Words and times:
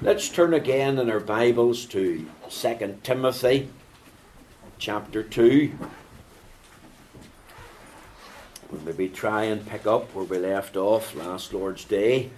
Let's 0.00 0.28
turn 0.28 0.54
again 0.54 0.96
in 1.00 1.10
our 1.10 1.18
Bibles 1.18 1.84
to 1.86 2.24
2 2.48 2.98
Timothy 3.02 3.68
chapter 4.78 5.24
2. 5.24 5.72
We'll 8.70 8.80
maybe 8.82 9.08
try 9.08 9.42
and 9.42 9.66
pick 9.66 9.88
up 9.88 10.14
where 10.14 10.24
we 10.24 10.38
left 10.38 10.76
off 10.76 11.16
last 11.16 11.52
Lord's 11.52 11.82
Day. 11.82 12.30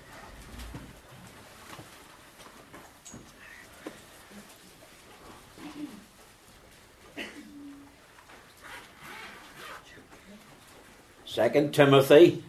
Second 11.26 11.74
Timothy, 11.74 12.42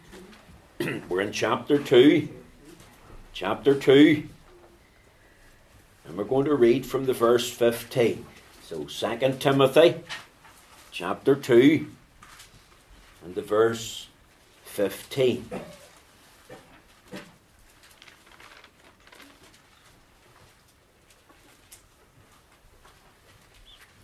we're 1.09 1.19
in 1.19 1.33
chapter 1.33 1.77
2. 1.77 2.29
Chapter 3.33 3.75
2. 3.75 4.23
And 6.11 6.17
we're 6.17 6.25
going 6.25 6.43
to 6.43 6.55
read 6.55 6.85
from 6.85 7.05
the 7.05 7.13
verse 7.13 7.49
15. 7.49 8.25
So 8.65 8.83
2 8.83 9.37
Timothy 9.39 9.95
chapter 10.91 11.37
2 11.37 11.87
and 13.23 13.33
the 13.33 13.41
verse 13.41 14.09
15. 14.65 15.49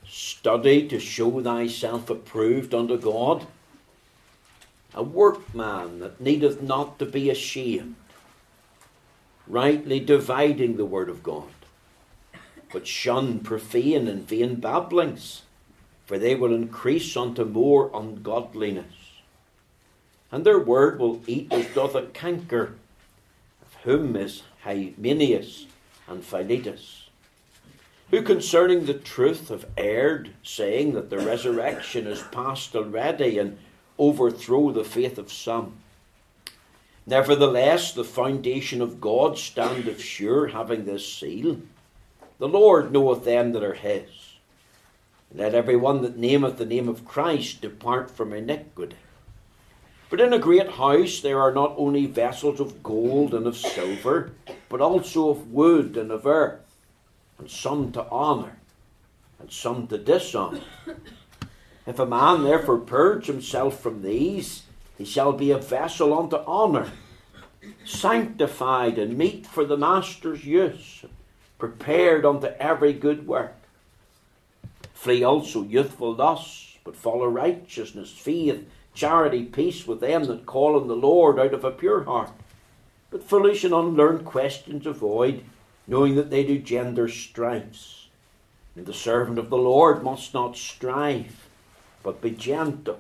Study 0.08 0.88
to 0.88 1.02
show 1.02 1.42
thyself 1.42 2.10
approved 2.10 2.74
unto 2.74 2.98
God, 2.98 3.46
a 4.94 5.04
workman 5.04 6.00
that 6.00 6.22
needeth 6.22 6.62
not 6.62 7.00
to 7.00 7.06
be 7.06 7.30
ashamed, 7.30 7.98
rightly 9.46 10.00
dividing 10.00 10.78
the 10.78 10.86
word 10.86 11.10
of 11.10 11.22
God 11.22 11.50
but 12.72 12.88
shun 12.88 13.40
profane 13.40 14.08
and 14.08 14.28
vain 14.28 14.56
babblings, 14.56 15.44
for 16.06 16.18
they 16.18 16.36
will 16.36 16.54
increase 16.54 17.16
unto 17.16 17.46
more 17.46 17.92
ungodliness. 17.94 18.94
And 20.32 20.46
their 20.46 20.60
word 20.60 21.00
will 21.00 21.22
eat 21.28 21.52
as 21.52 21.74
doth 21.74 21.96
a 21.96 22.04
canker, 22.08 22.76
of 23.62 23.74
whom 23.84 24.16
is 24.16 24.44
Hymenaeus 24.64 25.68
and 26.08 26.24
Philetus, 26.24 27.08
who 28.12 28.22
concerning 28.22 28.86
the 28.86 28.94
truth 28.94 29.50
have 29.50 29.68
erred, 29.78 30.34
saying 30.44 30.94
that 30.94 31.10
the 31.10 31.20
resurrection 31.20 32.08
is 32.08 32.22
past 32.32 32.76
already, 32.76 33.38
and 33.38 33.58
overthrow 33.98 34.72
the 34.72 34.84
faith 34.84 35.18
of 35.18 35.32
some. 35.32 35.74
Nevertheless, 37.06 37.94
the 37.94 38.04
foundation 38.04 38.82
of 38.82 39.00
God 39.00 39.38
standeth 39.38 40.02
sure, 40.02 40.48
having 40.48 40.84
this 40.84 41.08
seal 41.12 41.62
the 42.40 42.48
Lord 42.48 42.92
knoweth 42.92 43.24
them 43.24 43.54
that 43.54 43.64
are 43.64 43.74
his. 43.74 44.10
Let 45.34 45.56
every 45.56 45.76
one 45.76 46.02
that 46.04 46.18
nameth 46.18 46.58
the 46.58 46.66
name 46.66 46.88
of 46.88 47.06
Christ 47.06 47.62
depart 47.62 48.10
from 48.10 48.32
iniquity. 48.32 48.96
But 50.10 50.22
in 50.22 50.32
a 50.32 50.40
great 50.40 50.72
house 50.72 51.20
there 51.20 51.42
are 51.42 51.52
not 51.52 51.74
only 51.78 52.06
vessels 52.06 52.60
of 52.60 52.82
gold 52.82 53.34
and 53.34 53.46
of 53.46 53.58
silver, 53.58 54.32
but 54.70 54.82
also 54.82 55.30
of 55.30 55.52
wood 55.52 55.98
and 55.98 56.12
of 56.12 56.26
earth, 56.26 56.62
and 57.40 57.50
some 57.50 57.92
to 57.92 58.10
honour, 58.10 58.58
and 59.40 59.52
some 59.52 59.88
to 59.88 59.98
dishonour. 59.98 60.62
If 61.86 62.00
a 62.00 62.06
man 62.06 62.44
therefore 62.44 62.78
purge 62.78 63.28
himself 63.28 63.80
from 63.80 64.02
these, 64.02 64.64
he 64.98 65.06
shall 65.06 65.34
be 65.34 65.52
a 65.52 65.58
vessel 65.58 66.18
unto 66.18 66.38
honour, 66.38 66.92
sanctified 67.86 68.98
and 68.98 69.18
meet 69.18 69.46
for 69.46 69.66
the 69.66 69.78
master's 69.78 70.46
use 70.46 71.04
prepared 71.58 72.26
unto 72.26 72.48
every 72.60 72.94
good 72.94 73.28
work. 73.28 73.56
Flee 74.94 75.24
also 75.24 75.64
youthful 75.64 76.14
lusts, 76.14 76.78
but 76.84 76.96
follow 76.96 77.28
righteousness, 77.28 78.12
faith, 78.12 78.68
charity, 78.94 79.44
peace 79.44 79.88
with 79.88 80.00
them 80.00 80.26
that 80.26 80.46
call 80.46 80.80
on 80.80 80.88
the 80.88 80.96
Lord 80.96 81.40
out 81.40 81.54
of 81.54 81.64
a 81.64 81.72
pure 81.72 82.04
heart. 82.04 82.32
But 83.10 83.24
foolish 83.24 83.64
and 83.64 83.74
unlearned 83.74 84.26
questions 84.26 84.86
avoid, 84.86 85.44
knowing 85.88 86.16
that 86.16 86.30
they 86.30 86.44
do 86.44 86.60
gender 86.60 87.08
strifes. 87.08 88.08
And 88.76 88.86
the 88.86 88.94
servant 88.94 89.40
of 89.40 89.50
the 89.50 89.58
Lord 89.58 90.04
must 90.04 90.34
not 90.34 90.56
strive, 90.56 91.48
but 92.04 92.22
be 92.22 92.32
gentle 92.32 93.00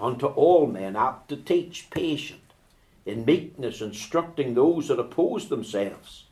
unto 0.00 0.26
all 0.26 0.66
men, 0.66 0.96
apt 0.96 1.28
to 1.28 1.36
teach, 1.36 1.90
patient, 1.90 2.40
in 3.04 3.24
meekness, 3.24 3.80
instructing 3.80 4.54
those 4.54 4.88
that 4.88 5.00
oppose 5.00 5.48
themselves 5.48 6.24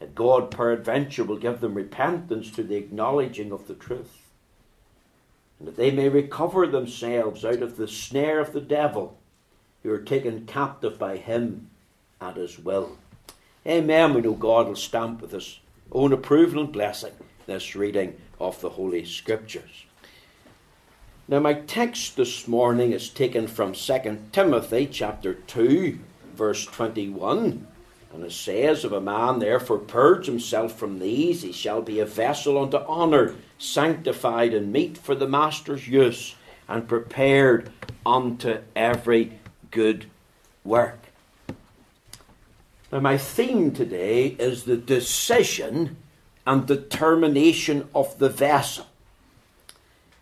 that 0.00 0.14
God 0.14 0.50
peradventure 0.50 1.22
will 1.22 1.36
give 1.36 1.60
them 1.60 1.74
repentance 1.74 2.50
to 2.52 2.64
the 2.64 2.76
acknowledging 2.76 3.52
of 3.52 3.68
the 3.68 3.74
truth, 3.74 4.30
and 5.58 5.68
that 5.68 5.76
they 5.76 5.90
may 5.90 6.08
recover 6.08 6.66
themselves 6.66 7.44
out 7.44 7.62
of 7.62 7.76
the 7.76 7.86
snare 7.86 8.40
of 8.40 8.52
the 8.52 8.62
devil, 8.62 9.18
who 9.82 9.92
are 9.92 10.00
taken 10.00 10.46
captive 10.46 10.98
by 10.98 11.16
him 11.16 11.70
at 12.20 12.36
his 12.36 12.58
will. 12.58 12.98
Amen. 13.66 14.14
We 14.14 14.22
know 14.22 14.32
God 14.32 14.68
will 14.68 14.76
stamp 14.76 15.20
with 15.20 15.32
his 15.32 15.60
own 15.92 16.12
approval 16.12 16.64
and 16.64 16.72
blessing 16.72 17.12
this 17.46 17.76
reading 17.76 18.16
of 18.40 18.60
the 18.60 18.70
Holy 18.70 19.04
Scriptures. 19.04 19.84
Now, 21.28 21.40
my 21.40 21.54
text 21.54 22.16
this 22.16 22.48
morning 22.48 22.92
is 22.92 23.08
taken 23.08 23.46
from 23.46 23.72
2 23.72 24.18
Timothy 24.32 24.86
chapter 24.86 25.34
2, 25.34 25.98
verse 26.34 26.64
21 26.66 27.66
and 28.12 28.24
it 28.24 28.32
says, 28.32 28.84
If 28.84 28.92
a 28.92 29.00
man 29.00 29.38
therefore 29.38 29.78
purge 29.78 30.26
himself 30.26 30.78
from 30.78 30.98
these, 30.98 31.42
he 31.42 31.52
shall 31.52 31.82
be 31.82 32.00
a 32.00 32.06
vessel 32.06 32.60
unto 32.60 32.78
honour, 32.78 33.34
sanctified 33.58 34.52
and 34.52 34.72
meet 34.72 34.98
for 34.98 35.14
the 35.14 35.28
master's 35.28 35.86
use, 35.86 36.34
and 36.68 36.88
prepared 36.88 37.70
unto 38.04 38.58
every 38.74 39.38
good 39.70 40.06
work. 40.64 40.98
Now, 42.90 43.00
my 43.00 43.18
theme 43.18 43.70
today 43.70 44.26
is 44.26 44.64
the 44.64 44.76
decision 44.76 45.96
and 46.46 46.66
determination 46.66 47.88
of 47.94 48.18
the 48.18 48.28
vessel. 48.28 48.86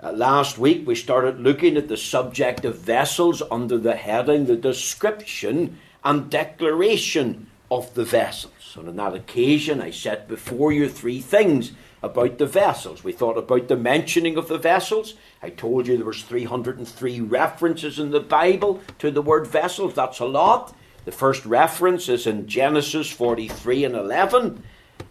Uh, 0.00 0.12
last 0.12 0.58
week 0.58 0.86
we 0.86 0.94
started 0.94 1.40
looking 1.40 1.76
at 1.76 1.88
the 1.88 1.96
subject 1.96 2.64
of 2.64 2.78
vessels 2.78 3.42
under 3.50 3.78
the 3.78 3.96
heading 3.96 4.46
the 4.46 4.54
description 4.54 5.78
and 6.04 6.30
declaration 6.30 7.47
of 7.70 7.94
the 7.94 8.04
vessels. 8.04 8.76
And 8.76 8.88
on 8.88 8.96
that 8.96 9.14
occasion, 9.14 9.80
I 9.80 9.90
set 9.90 10.28
before 10.28 10.72
you 10.72 10.88
three 10.88 11.20
things 11.20 11.72
about 12.02 12.38
the 12.38 12.46
vessels. 12.46 13.02
We 13.02 13.12
thought 13.12 13.36
about 13.36 13.68
the 13.68 13.76
mentioning 13.76 14.36
of 14.36 14.48
the 14.48 14.58
vessels. 14.58 15.14
I 15.42 15.50
told 15.50 15.86
you 15.86 15.96
there 15.96 16.06
was 16.06 16.22
303 16.22 17.20
references 17.20 17.98
in 17.98 18.10
the 18.10 18.20
Bible 18.20 18.80
to 18.98 19.10
the 19.10 19.22
word 19.22 19.46
vessels. 19.46 19.94
That's 19.94 20.20
a 20.20 20.24
lot. 20.24 20.74
The 21.04 21.12
first 21.12 21.44
reference 21.44 22.08
is 22.08 22.26
in 22.26 22.46
Genesis 22.46 23.10
43 23.10 23.84
and 23.84 23.94
11. 23.94 24.62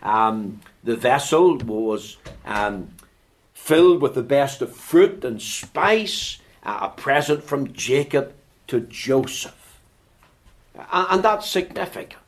Um, 0.02 0.62
the 0.84 0.96
vessel 0.96 1.58
was 1.58 2.18
um, 2.46 2.92
filled 3.54 4.02
with 4.02 4.14
the 4.14 4.24
best 4.24 4.62
of 4.62 4.76
fruit 4.76 5.26
and 5.26 5.42
spice, 5.42 6.40
uh, 6.64 6.80
a 6.84 6.90
present 6.90 7.44
from 7.44 7.74
Jacob 7.74 8.34
to 8.68 8.82
Joseph. 8.82 9.80
and 10.92 11.24
that's 11.24 11.50
significant. 11.50 12.27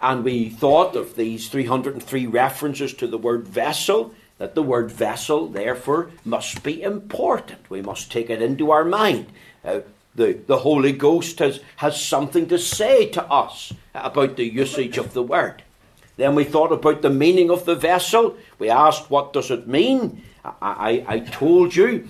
And 0.00 0.24
we 0.24 0.48
thought 0.48 0.96
of 0.96 1.16
these 1.16 1.48
303 1.48 2.26
references 2.26 2.94
to 2.94 3.06
the 3.06 3.18
word 3.18 3.46
vessel, 3.46 4.14
that 4.38 4.54
the 4.54 4.62
word 4.62 4.90
vessel, 4.90 5.48
therefore, 5.48 6.10
must 6.24 6.62
be 6.62 6.82
important. 6.82 7.68
We 7.68 7.82
must 7.82 8.10
take 8.10 8.30
it 8.30 8.40
into 8.40 8.70
our 8.70 8.84
mind. 8.84 9.26
Uh, 9.64 9.80
the, 10.14 10.38
the 10.46 10.58
Holy 10.58 10.92
Ghost 10.92 11.38
has, 11.38 11.60
has 11.76 12.02
something 12.02 12.48
to 12.48 12.58
say 12.58 13.06
to 13.10 13.24
us 13.24 13.72
about 13.94 14.36
the 14.36 14.44
usage 14.44 14.96
of 14.98 15.12
the 15.12 15.22
word. 15.22 15.62
Then 16.16 16.34
we 16.34 16.44
thought 16.44 16.72
about 16.72 17.02
the 17.02 17.10
meaning 17.10 17.50
of 17.50 17.64
the 17.64 17.74
vessel. 17.74 18.36
We 18.58 18.70
asked, 18.70 19.10
what 19.10 19.32
does 19.32 19.50
it 19.50 19.68
mean? 19.68 20.22
I, 20.44 20.52
I, 20.60 21.14
I 21.14 21.18
told 21.20 21.76
you 21.76 22.08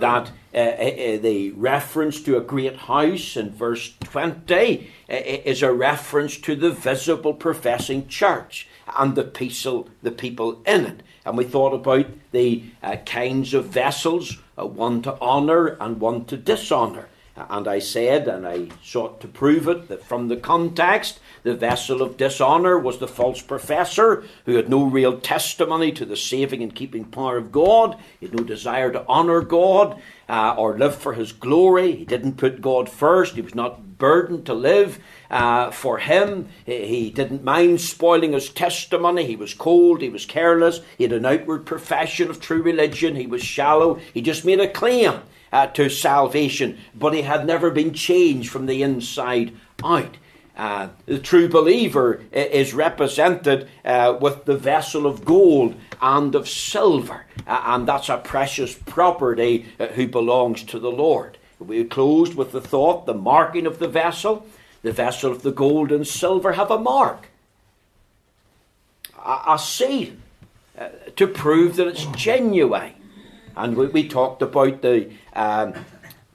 that 0.00 0.30
uh, 0.54 0.58
uh, 0.58 0.60
uh, 0.60 1.16
the 1.18 1.52
reference 1.56 2.22
to 2.22 2.36
a 2.36 2.40
great 2.40 2.76
house 2.76 3.36
in 3.36 3.50
verse 3.50 3.94
20 4.04 4.90
uh, 5.10 5.12
is 5.12 5.62
a 5.62 5.72
reference 5.72 6.36
to 6.38 6.54
the 6.54 6.70
visible 6.70 7.34
professing 7.34 8.06
church 8.06 8.68
and 8.96 9.16
the 9.16 9.24
people, 9.24 9.88
the 10.02 10.10
people 10.12 10.62
in 10.64 10.86
it. 10.86 11.02
And 11.24 11.36
we 11.36 11.44
thought 11.44 11.72
about 11.72 12.06
the 12.32 12.64
kinds 13.06 13.54
of 13.54 13.66
vessels, 13.66 14.38
one 14.56 15.02
to 15.02 15.18
honour 15.20 15.76
and 15.80 16.00
one 16.00 16.26
to 16.26 16.36
dishonour. 16.36 17.08
And 17.34 17.66
I 17.66 17.78
said, 17.80 18.28
and 18.28 18.46
I 18.46 18.68
sought 18.82 19.20
to 19.22 19.28
prove 19.28 19.66
it, 19.66 19.88
that 19.88 20.04
from 20.04 20.28
the 20.28 20.36
context, 20.36 21.18
the 21.44 21.54
vessel 21.54 22.02
of 22.02 22.16
dishonour 22.16 22.78
was 22.78 22.98
the 22.98 23.06
false 23.06 23.40
professor 23.40 24.24
who 24.46 24.56
had 24.56 24.68
no 24.68 24.82
real 24.82 25.20
testimony 25.20 25.92
to 25.92 26.04
the 26.04 26.16
saving 26.16 26.62
and 26.62 26.74
keeping 26.74 27.04
power 27.04 27.36
of 27.36 27.52
God. 27.52 27.96
He 28.18 28.26
had 28.26 28.34
no 28.34 28.42
desire 28.42 28.90
to 28.90 29.06
honour 29.06 29.42
God 29.42 30.00
uh, 30.28 30.54
or 30.58 30.76
live 30.78 30.96
for 30.96 31.12
his 31.12 31.32
glory. 31.32 31.94
He 31.94 32.04
didn't 32.04 32.38
put 32.38 32.62
God 32.62 32.88
first. 32.88 33.34
He 33.34 33.42
was 33.42 33.54
not 33.54 33.98
burdened 33.98 34.46
to 34.46 34.54
live 34.54 34.98
uh, 35.30 35.70
for 35.70 35.98
him. 35.98 36.48
He 36.64 37.10
didn't 37.10 37.44
mind 37.44 37.80
spoiling 37.80 38.32
his 38.32 38.48
testimony. 38.48 39.26
He 39.26 39.36
was 39.36 39.54
cold, 39.54 40.00
he 40.00 40.08
was 40.08 40.26
careless, 40.26 40.80
he 40.96 41.04
had 41.04 41.12
an 41.12 41.26
outward 41.26 41.66
profession 41.66 42.30
of 42.30 42.40
true 42.40 42.62
religion, 42.62 43.16
he 43.16 43.26
was 43.26 43.42
shallow, 43.42 43.98
he 44.12 44.20
just 44.20 44.44
made 44.44 44.60
a 44.60 44.68
claim 44.68 45.20
uh, 45.52 45.68
to 45.68 45.88
salvation, 45.88 46.78
but 46.94 47.14
he 47.14 47.22
had 47.22 47.46
never 47.46 47.70
been 47.70 47.92
changed 47.92 48.50
from 48.50 48.66
the 48.66 48.82
inside 48.82 49.54
out. 49.82 50.16
Uh, 50.56 50.88
the 51.06 51.18
true 51.18 51.48
believer 51.48 52.22
is 52.32 52.72
represented 52.72 53.68
uh, 53.84 54.16
with 54.20 54.44
the 54.44 54.56
vessel 54.56 55.04
of 55.04 55.24
gold 55.24 55.74
and 56.00 56.34
of 56.36 56.48
silver, 56.48 57.26
uh, 57.46 57.62
and 57.66 57.88
that's 57.88 58.08
a 58.08 58.18
precious 58.18 58.74
property 58.74 59.66
uh, 59.80 59.86
who 59.88 60.06
belongs 60.06 60.62
to 60.62 60.78
the 60.78 60.92
Lord. 60.92 61.38
We 61.58 61.82
closed 61.84 62.34
with 62.34 62.52
the 62.52 62.60
thought 62.60 63.06
the 63.06 63.14
marking 63.14 63.66
of 63.66 63.78
the 63.78 63.88
vessel. 63.88 64.46
The 64.82 64.92
vessel 64.92 65.32
of 65.32 65.42
the 65.42 65.50
gold 65.50 65.90
and 65.90 66.06
silver 66.06 66.52
have 66.52 66.70
a 66.70 66.78
mark, 66.78 67.30
a, 69.18 69.54
a 69.54 69.58
seal, 69.58 70.12
uh, 70.78 70.88
to 71.16 71.26
prove 71.26 71.76
that 71.76 71.88
it's 71.88 72.04
genuine. 72.06 72.92
And 73.56 73.76
we, 73.76 73.86
we 73.86 74.08
talked 74.08 74.42
about 74.42 74.82
the 74.82 75.10
um, 75.32 75.72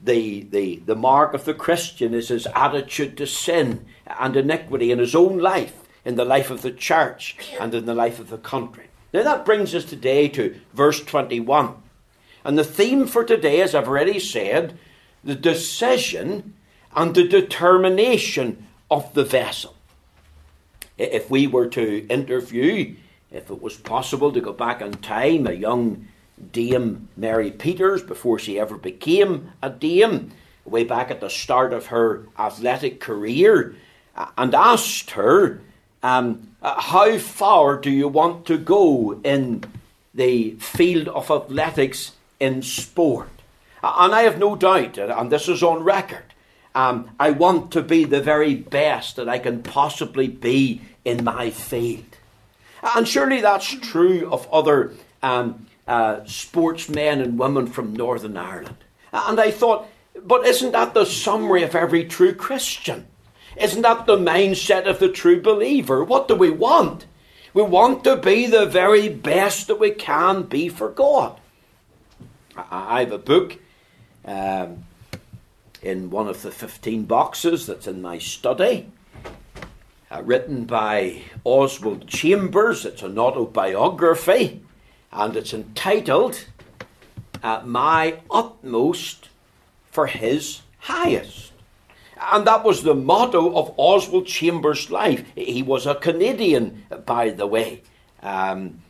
the, 0.02 0.42
the, 0.50 0.76
the 0.86 0.96
mark 0.96 1.34
of 1.34 1.44
the 1.44 1.54
Christian 1.54 2.14
is 2.14 2.28
his 2.28 2.46
attitude 2.54 3.16
to 3.18 3.26
sin 3.26 3.84
and 4.06 4.36
iniquity 4.36 4.90
in 4.90 4.98
his 4.98 5.14
own 5.14 5.38
life, 5.38 5.88
in 6.04 6.16
the 6.16 6.24
life 6.24 6.50
of 6.50 6.62
the 6.62 6.70
church, 6.70 7.36
and 7.60 7.74
in 7.74 7.86
the 7.86 7.94
life 7.94 8.18
of 8.18 8.30
the 8.30 8.38
country. 8.38 8.86
Now 9.12 9.22
that 9.24 9.44
brings 9.44 9.74
us 9.74 9.84
today 9.84 10.28
to 10.28 10.58
verse 10.72 11.02
21. 11.04 11.74
And 12.44 12.56
the 12.56 12.64
theme 12.64 13.06
for 13.06 13.24
today, 13.24 13.60
as 13.60 13.74
I've 13.74 13.88
already 13.88 14.18
said, 14.18 14.78
the 15.22 15.34
decision 15.34 16.54
and 16.96 17.14
the 17.14 17.28
determination 17.28 18.66
of 18.90 19.12
the 19.14 19.24
vessel. 19.24 19.74
If 20.96 21.30
we 21.30 21.46
were 21.46 21.68
to 21.68 22.06
interview, 22.08 22.94
if 23.30 23.50
it 23.50 23.62
was 23.62 23.76
possible 23.76 24.32
to 24.32 24.40
go 24.40 24.52
back 24.52 24.80
in 24.80 24.92
time, 24.94 25.46
a 25.46 25.52
young 25.52 26.08
Dame 26.52 27.08
Mary 27.16 27.50
Peters 27.50 28.02
before 28.02 28.38
she 28.38 28.58
ever 28.58 28.76
became 28.76 29.52
a 29.62 29.70
dame, 29.70 30.32
way 30.64 30.84
back 30.84 31.10
at 31.10 31.20
the 31.20 31.30
start 31.30 31.72
of 31.72 31.86
her 31.86 32.26
athletic 32.38 33.00
career, 33.00 33.74
and 34.36 34.54
asked 34.54 35.12
her, 35.12 35.60
um, 36.02 36.48
How 36.62 37.18
far 37.18 37.76
do 37.76 37.90
you 37.90 38.08
want 38.08 38.46
to 38.46 38.58
go 38.58 39.20
in 39.22 39.64
the 40.14 40.52
field 40.52 41.08
of 41.08 41.30
athletics 41.30 42.12
in 42.38 42.62
sport? 42.62 43.28
And 43.82 44.14
I 44.14 44.22
have 44.22 44.38
no 44.38 44.56
doubt, 44.56 44.98
and 44.98 45.32
this 45.32 45.48
is 45.48 45.62
on 45.62 45.82
record, 45.82 46.24
um, 46.74 47.10
I 47.18 47.30
want 47.30 47.72
to 47.72 47.82
be 47.82 48.04
the 48.04 48.20
very 48.20 48.54
best 48.54 49.16
that 49.16 49.28
I 49.28 49.38
can 49.38 49.62
possibly 49.62 50.28
be 50.28 50.82
in 51.04 51.24
my 51.24 51.50
field. 51.50 52.04
And 52.94 53.06
surely 53.06 53.40
that's 53.40 53.66
true 53.66 54.30
of 54.30 54.48
other 54.52 54.92
um, 55.22 55.66
uh, 55.90 56.24
sportsmen 56.24 57.20
and 57.20 57.36
women 57.36 57.66
from 57.66 57.92
Northern 57.92 58.36
Ireland. 58.36 58.76
And 59.12 59.40
I 59.40 59.50
thought, 59.50 59.88
but 60.22 60.46
isn't 60.46 60.70
that 60.70 60.94
the 60.94 61.04
summary 61.04 61.64
of 61.64 61.74
every 61.74 62.04
true 62.04 62.32
Christian? 62.32 63.08
Isn't 63.56 63.82
that 63.82 64.06
the 64.06 64.16
mindset 64.16 64.88
of 64.88 65.00
the 65.00 65.08
true 65.08 65.42
believer? 65.42 66.04
What 66.04 66.28
do 66.28 66.36
we 66.36 66.48
want? 66.48 67.06
We 67.52 67.64
want 67.64 68.04
to 68.04 68.16
be 68.16 68.46
the 68.46 68.66
very 68.66 69.08
best 69.08 69.66
that 69.66 69.80
we 69.80 69.90
can 69.90 70.44
be 70.44 70.68
for 70.68 70.90
God. 70.90 71.40
I 72.56 73.00
have 73.00 73.10
a 73.10 73.18
book 73.18 73.58
um, 74.24 74.84
in 75.82 76.10
one 76.10 76.28
of 76.28 76.42
the 76.42 76.52
15 76.52 77.02
boxes 77.06 77.66
that's 77.66 77.88
in 77.88 78.00
my 78.00 78.18
study, 78.18 78.92
uh, 80.08 80.22
written 80.22 80.66
by 80.66 81.22
Oswald 81.42 82.06
Chambers. 82.06 82.86
It's 82.86 83.02
an 83.02 83.18
autobiography 83.18 84.62
and 85.12 85.36
it's 85.36 85.52
entitled 85.52 86.44
uh, 87.42 87.62
My 87.64 88.20
Utmost 88.30 89.28
for 89.90 90.06
His 90.06 90.62
Highest. 90.78 91.52
And 92.32 92.46
that 92.46 92.64
was 92.64 92.82
the 92.82 92.94
motto 92.94 93.56
of 93.56 93.72
Oswald 93.76 94.26
Chambers' 94.26 94.90
life. 94.90 95.24
He 95.34 95.62
was 95.62 95.86
a 95.86 95.94
Canadian, 95.94 96.84
by 97.06 97.30
the 97.30 97.46
way. 97.46 97.82
Um, 98.22 98.82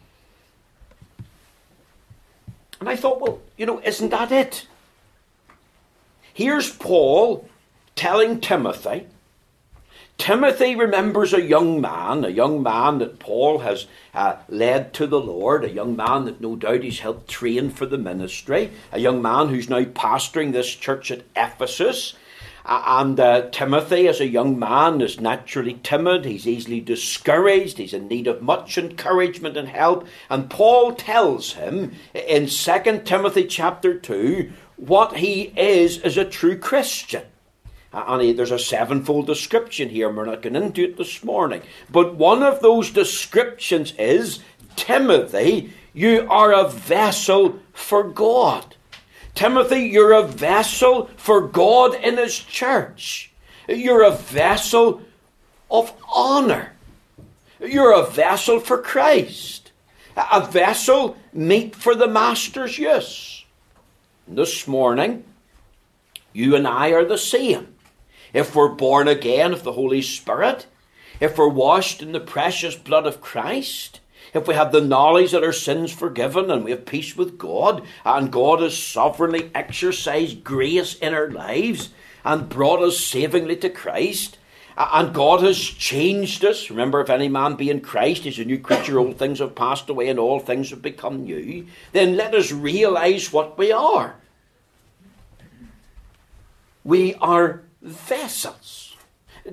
and 2.80 2.88
I 2.88 2.96
thought, 2.96 3.20
well, 3.20 3.40
you 3.56 3.66
know, 3.66 3.80
isn't 3.84 4.10
that 4.10 4.32
it? 4.32 4.66
Here's 6.34 6.74
Paul 6.74 7.48
telling 7.94 8.40
Timothy 8.40 9.06
Timothy 10.20 10.76
remembers 10.76 11.32
a 11.32 11.40
young 11.40 11.80
man, 11.80 12.26
a 12.26 12.28
young 12.28 12.62
man 12.62 12.98
that 12.98 13.18
Paul 13.18 13.60
has 13.60 13.86
uh, 14.12 14.36
led 14.50 14.92
to 14.94 15.06
the 15.06 15.18
Lord, 15.18 15.64
a 15.64 15.70
young 15.70 15.96
man 15.96 16.26
that 16.26 16.42
no 16.42 16.56
doubt 16.56 16.82
he's 16.82 17.00
helped 17.00 17.26
train 17.26 17.70
for 17.70 17.86
the 17.86 17.96
ministry, 17.96 18.70
a 18.92 19.00
young 19.00 19.22
man 19.22 19.48
who's 19.48 19.70
now 19.70 19.82
pastoring 19.84 20.52
this 20.52 20.68
church 20.74 21.10
at 21.10 21.22
Ephesus. 21.34 22.12
Uh, 22.66 22.82
and 22.86 23.18
uh, 23.18 23.48
Timothy, 23.50 24.08
as 24.08 24.20
a 24.20 24.28
young 24.28 24.58
man, 24.58 25.00
is 25.00 25.18
naturally 25.18 25.80
timid. 25.82 26.26
He's 26.26 26.46
easily 26.46 26.82
discouraged. 26.82 27.78
He's 27.78 27.94
in 27.94 28.06
need 28.06 28.26
of 28.26 28.42
much 28.42 28.76
encouragement 28.76 29.56
and 29.56 29.68
help. 29.68 30.06
And 30.28 30.50
Paul 30.50 30.94
tells 30.96 31.54
him 31.54 31.92
in 32.12 32.46
2 32.46 33.00
Timothy 33.06 33.46
chapter 33.46 33.98
2 33.98 34.52
what 34.76 35.16
he 35.16 35.44
is 35.56 35.98
as 36.02 36.18
a 36.18 36.26
true 36.26 36.58
Christian. 36.58 37.22
And 37.92 38.38
there's 38.38 38.52
a 38.52 38.58
sevenfold 38.58 39.26
description 39.26 39.88
here. 39.88 40.08
We're 40.08 40.24
not 40.24 40.42
going 40.42 40.56
into 40.56 40.84
it 40.84 40.96
this 40.96 41.24
morning. 41.24 41.62
But 41.90 42.14
one 42.14 42.42
of 42.42 42.60
those 42.60 42.90
descriptions 42.90 43.92
is 43.98 44.40
Timothy, 44.76 45.72
you 45.92 46.26
are 46.30 46.52
a 46.52 46.68
vessel 46.68 47.58
for 47.72 48.04
God. 48.04 48.76
Timothy, 49.34 49.80
you're 49.80 50.12
a 50.12 50.26
vessel 50.26 51.10
for 51.16 51.40
God 51.40 51.94
in 51.96 52.16
His 52.16 52.38
church. 52.38 53.32
You're 53.68 54.04
a 54.04 54.12
vessel 54.12 55.02
of 55.70 55.92
honor. 56.12 56.72
You're 57.60 57.92
a 57.92 58.06
vessel 58.06 58.60
for 58.60 58.78
Christ. 58.78 59.72
A 60.16 60.46
vessel 60.46 61.16
meet 61.32 61.74
for 61.74 61.94
the 61.94 62.08
Master's 62.08 62.78
use. 62.78 63.44
This 64.28 64.68
morning, 64.68 65.24
you 66.32 66.54
and 66.54 66.68
I 66.68 66.90
are 66.90 67.04
the 67.04 67.18
same 67.18 67.74
if 68.32 68.54
we're 68.54 68.68
born 68.68 69.08
again 69.08 69.52
of 69.52 69.62
the 69.62 69.72
Holy 69.72 70.02
Spirit, 70.02 70.66
if 71.20 71.36
we're 71.36 71.48
washed 71.48 72.02
in 72.02 72.12
the 72.12 72.20
precious 72.20 72.74
blood 72.74 73.06
of 73.06 73.20
Christ, 73.20 74.00
if 74.32 74.46
we 74.46 74.54
have 74.54 74.72
the 74.72 74.80
knowledge 74.80 75.32
that 75.32 75.44
our 75.44 75.52
sins 75.52 75.92
forgiven 75.92 76.50
and 76.50 76.64
we 76.64 76.70
have 76.70 76.86
peace 76.86 77.16
with 77.16 77.38
God, 77.38 77.82
and 78.04 78.32
God 78.32 78.60
has 78.60 78.78
sovereignly 78.78 79.50
exercised 79.54 80.44
grace 80.44 80.94
in 80.94 81.14
our 81.14 81.30
lives 81.30 81.90
and 82.24 82.48
brought 82.48 82.82
us 82.82 82.98
savingly 82.98 83.56
to 83.56 83.70
Christ, 83.70 84.38
and 84.76 85.12
God 85.12 85.42
has 85.42 85.58
changed 85.58 86.44
us. 86.44 86.70
Remember, 86.70 87.00
if 87.00 87.10
any 87.10 87.28
man 87.28 87.56
be 87.56 87.70
in 87.70 87.80
Christ, 87.80 88.22
he's 88.22 88.38
a 88.38 88.44
new 88.44 88.58
creature, 88.58 88.98
old 88.98 89.18
things 89.18 89.40
have 89.40 89.54
passed 89.54 89.90
away 89.90 90.08
and 90.08 90.18
all 90.18 90.40
things 90.40 90.70
have 90.70 90.80
become 90.80 91.24
new. 91.24 91.66
Then 91.92 92.16
let 92.16 92.34
us 92.34 92.50
realize 92.52 93.32
what 93.32 93.58
we 93.58 93.72
are. 93.72 94.16
We 96.82 97.14
are 97.16 97.62
vessels. 97.82 98.96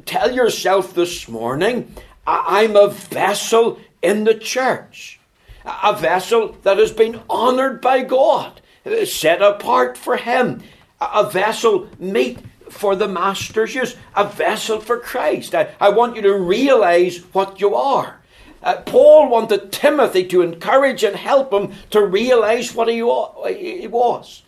Tell 0.06 0.34
yourself 0.34 0.94
this 0.94 1.28
morning, 1.28 1.94
I'm 2.26 2.76
a 2.76 2.90
vessel 2.90 3.80
in 4.02 4.26
the 4.26 4.36
church, 4.36 5.20
a 5.66 5.96
vessel 5.96 6.58
that 6.64 6.78
has 6.78 6.92
been 6.92 7.22
honored 7.30 7.82
by 7.82 8.04
God, 8.04 8.62
set 9.06 9.42
apart 9.42 9.98
for 9.98 10.18
Him, 10.18 10.62
a 11.00 11.30
vessel 11.30 11.90
meet 12.00 12.40
for 12.70 12.96
the 12.96 13.08
Master's 13.08 13.76
use, 13.76 13.96
a 14.16 14.26
vessel 14.26 14.80
for 14.80 15.00
Christ. 15.00 15.56
I, 15.56 15.74
I 15.80 15.90
want 15.90 16.16
you 16.16 16.22
to 16.24 16.38
realize 16.38 17.20
what 17.34 17.62
you 17.62 17.76
are. 17.76 18.20
Uh, 18.62 18.82
Paul 18.82 19.30
wanted 19.30 19.72
Timothy 19.72 20.26
to 20.26 20.42
encourage 20.42 21.04
and 21.04 21.16
help 21.16 21.54
him 21.54 21.74
to 21.92 22.06
realize 22.06 22.74
what 22.74 22.90
he, 22.90 22.98
he 22.98 23.88
was. 23.88 24.42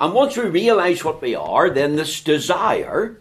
And 0.00 0.14
once 0.14 0.36
we 0.36 0.44
realize 0.44 1.04
what 1.04 1.20
we 1.20 1.34
are, 1.34 1.68
then 1.68 1.96
this 1.96 2.22
desire, 2.22 3.18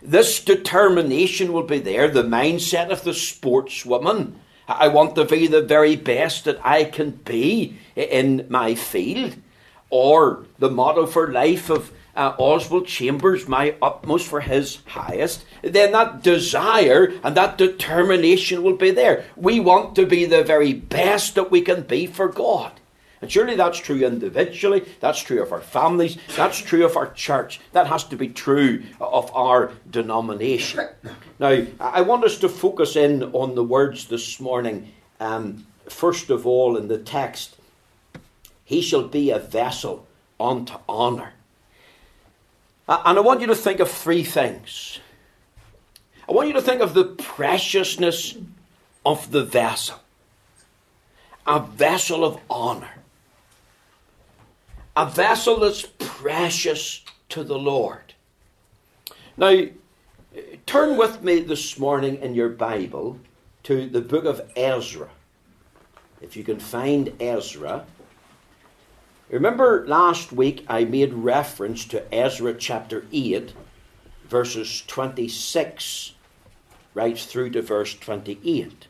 this 0.00 0.42
determination 0.42 1.52
will 1.52 1.64
be 1.64 1.78
there, 1.78 2.08
the 2.08 2.22
mindset 2.22 2.90
of 2.90 3.04
the 3.04 3.10
sportswoman. 3.10 4.32
I 4.66 4.88
want 4.88 5.14
to 5.16 5.26
be 5.26 5.46
the 5.46 5.60
very 5.60 5.96
best 5.96 6.46
that 6.46 6.64
I 6.64 6.84
can 6.84 7.10
be 7.10 7.78
in 7.94 8.46
my 8.48 8.74
field. 8.74 9.36
Or 9.90 10.46
the 10.58 10.70
motto 10.70 11.04
for 11.04 11.30
life 11.30 11.68
of 11.68 11.92
uh, 12.16 12.34
Oswald 12.38 12.86
Chambers, 12.86 13.46
my 13.46 13.74
utmost 13.82 14.26
for 14.26 14.40
his 14.40 14.78
highest, 14.86 15.44
then 15.62 15.92
that 15.92 16.22
desire 16.22 17.12
and 17.22 17.36
that 17.36 17.58
determination 17.58 18.62
will 18.62 18.76
be 18.76 18.90
there. 18.90 19.26
We 19.36 19.60
want 19.60 19.94
to 19.96 20.06
be 20.06 20.24
the 20.24 20.42
very 20.42 20.72
best 20.72 21.34
that 21.34 21.50
we 21.50 21.60
can 21.60 21.82
be 21.82 22.06
for 22.06 22.28
God. 22.28 22.72
And 23.22 23.30
surely 23.30 23.54
that's 23.54 23.78
true 23.78 24.04
individually, 24.04 24.84
that's 24.98 25.22
true 25.22 25.40
of 25.40 25.52
our 25.52 25.60
families, 25.60 26.18
that's 26.36 26.58
true 26.58 26.84
of 26.84 26.96
our 26.96 27.12
church, 27.12 27.60
that 27.70 27.86
has 27.86 28.02
to 28.04 28.16
be 28.16 28.28
true 28.28 28.82
of 29.00 29.32
our 29.32 29.70
denomination. 29.88 30.88
Now, 31.38 31.64
I 31.78 32.02
want 32.02 32.24
us 32.24 32.38
to 32.38 32.48
focus 32.48 32.96
in 32.96 33.22
on 33.32 33.54
the 33.54 33.62
words 33.62 34.08
this 34.08 34.40
morning, 34.40 34.92
um, 35.20 35.64
first 35.88 36.30
of 36.30 36.48
all, 36.48 36.76
in 36.76 36.88
the 36.88 36.98
text 36.98 37.56
He 38.64 38.82
shall 38.82 39.06
be 39.06 39.30
a 39.30 39.38
vessel 39.38 40.04
unto 40.40 40.74
honour. 40.88 41.32
And 42.88 43.18
I 43.18 43.20
want 43.20 43.40
you 43.40 43.46
to 43.46 43.54
think 43.54 43.78
of 43.78 43.88
three 43.88 44.24
things. 44.24 44.98
I 46.28 46.32
want 46.32 46.48
you 46.48 46.54
to 46.54 46.62
think 46.62 46.80
of 46.80 46.92
the 46.92 47.04
preciousness 47.04 48.36
of 49.06 49.30
the 49.30 49.44
vessel. 49.44 50.00
A 51.46 51.60
vessel 51.60 52.24
of 52.24 52.40
honour 52.50 53.01
a 54.96 55.06
vessel 55.06 55.60
that's 55.60 55.86
precious 55.98 57.04
to 57.30 57.44
the 57.44 57.58
Lord. 57.58 58.14
Now, 59.36 59.62
turn 60.66 60.98
with 60.98 61.22
me 61.22 61.40
this 61.40 61.78
morning 61.78 62.16
in 62.16 62.34
your 62.34 62.50
Bible 62.50 63.18
to 63.64 63.88
the 63.88 64.02
book 64.02 64.24
of 64.24 64.42
Ezra. 64.56 65.08
If 66.20 66.36
you 66.36 66.44
can 66.44 66.58
find 66.58 67.12
Ezra. 67.20 67.86
Remember 69.30 69.86
last 69.86 70.30
week 70.30 70.64
I 70.68 70.84
made 70.84 71.14
reference 71.14 71.86
to 71.86 72.14
Ezra 72.14 72.54
chapter 72.54 73.06
8, 73.12 73.54
verses 74.28 74.82
26 74.86 76.12
right 76.94 77.18
through 77.18 77.50
to 77.50 77.62
verse 77.62 77.94
28. 77.94 78.86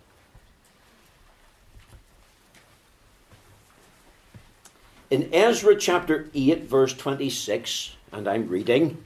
In 5.12 5.28
Ezra 5.30 5.76
chapter 5.76 6.30
8, 6.32 6.62
verse 6.62 6.94
26, 6.94 7.96
and 8.12 8.26
I'm 8.26 8.48
reading, 8.48 8.96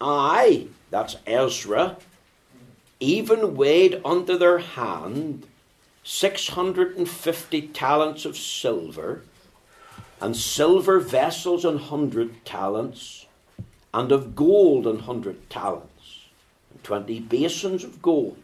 I, 0.00 0.68
that's 0.88 1.16
Ezra, 1.26 1.98
even 3.00 3.56
weighed 3.56 4.00
under 4.06 4.38
their 4.38 4.56
hand 4.56 5.46
650 6.02 7.60
talents 7.68 8.24
of 8.24 8.38
silver, 8.38 9.20
and 10.18 10.34
silver 10.34 10.98
vessels 10.98 11.66
an 11.66 11.76
hundred 11.76 12.42
talents, 12.46 13.26
and 13.92 14.12
of 14.12 14.34
gold 14.34 14.86
an 14.86 15.00
hundred 15.00 15.50
talents, 15.50 16.24
and 16.70 16.82
twenty 16.82 17.20
basins 17.20 17.84
of 17.84 18.00
gold 18.00 18.38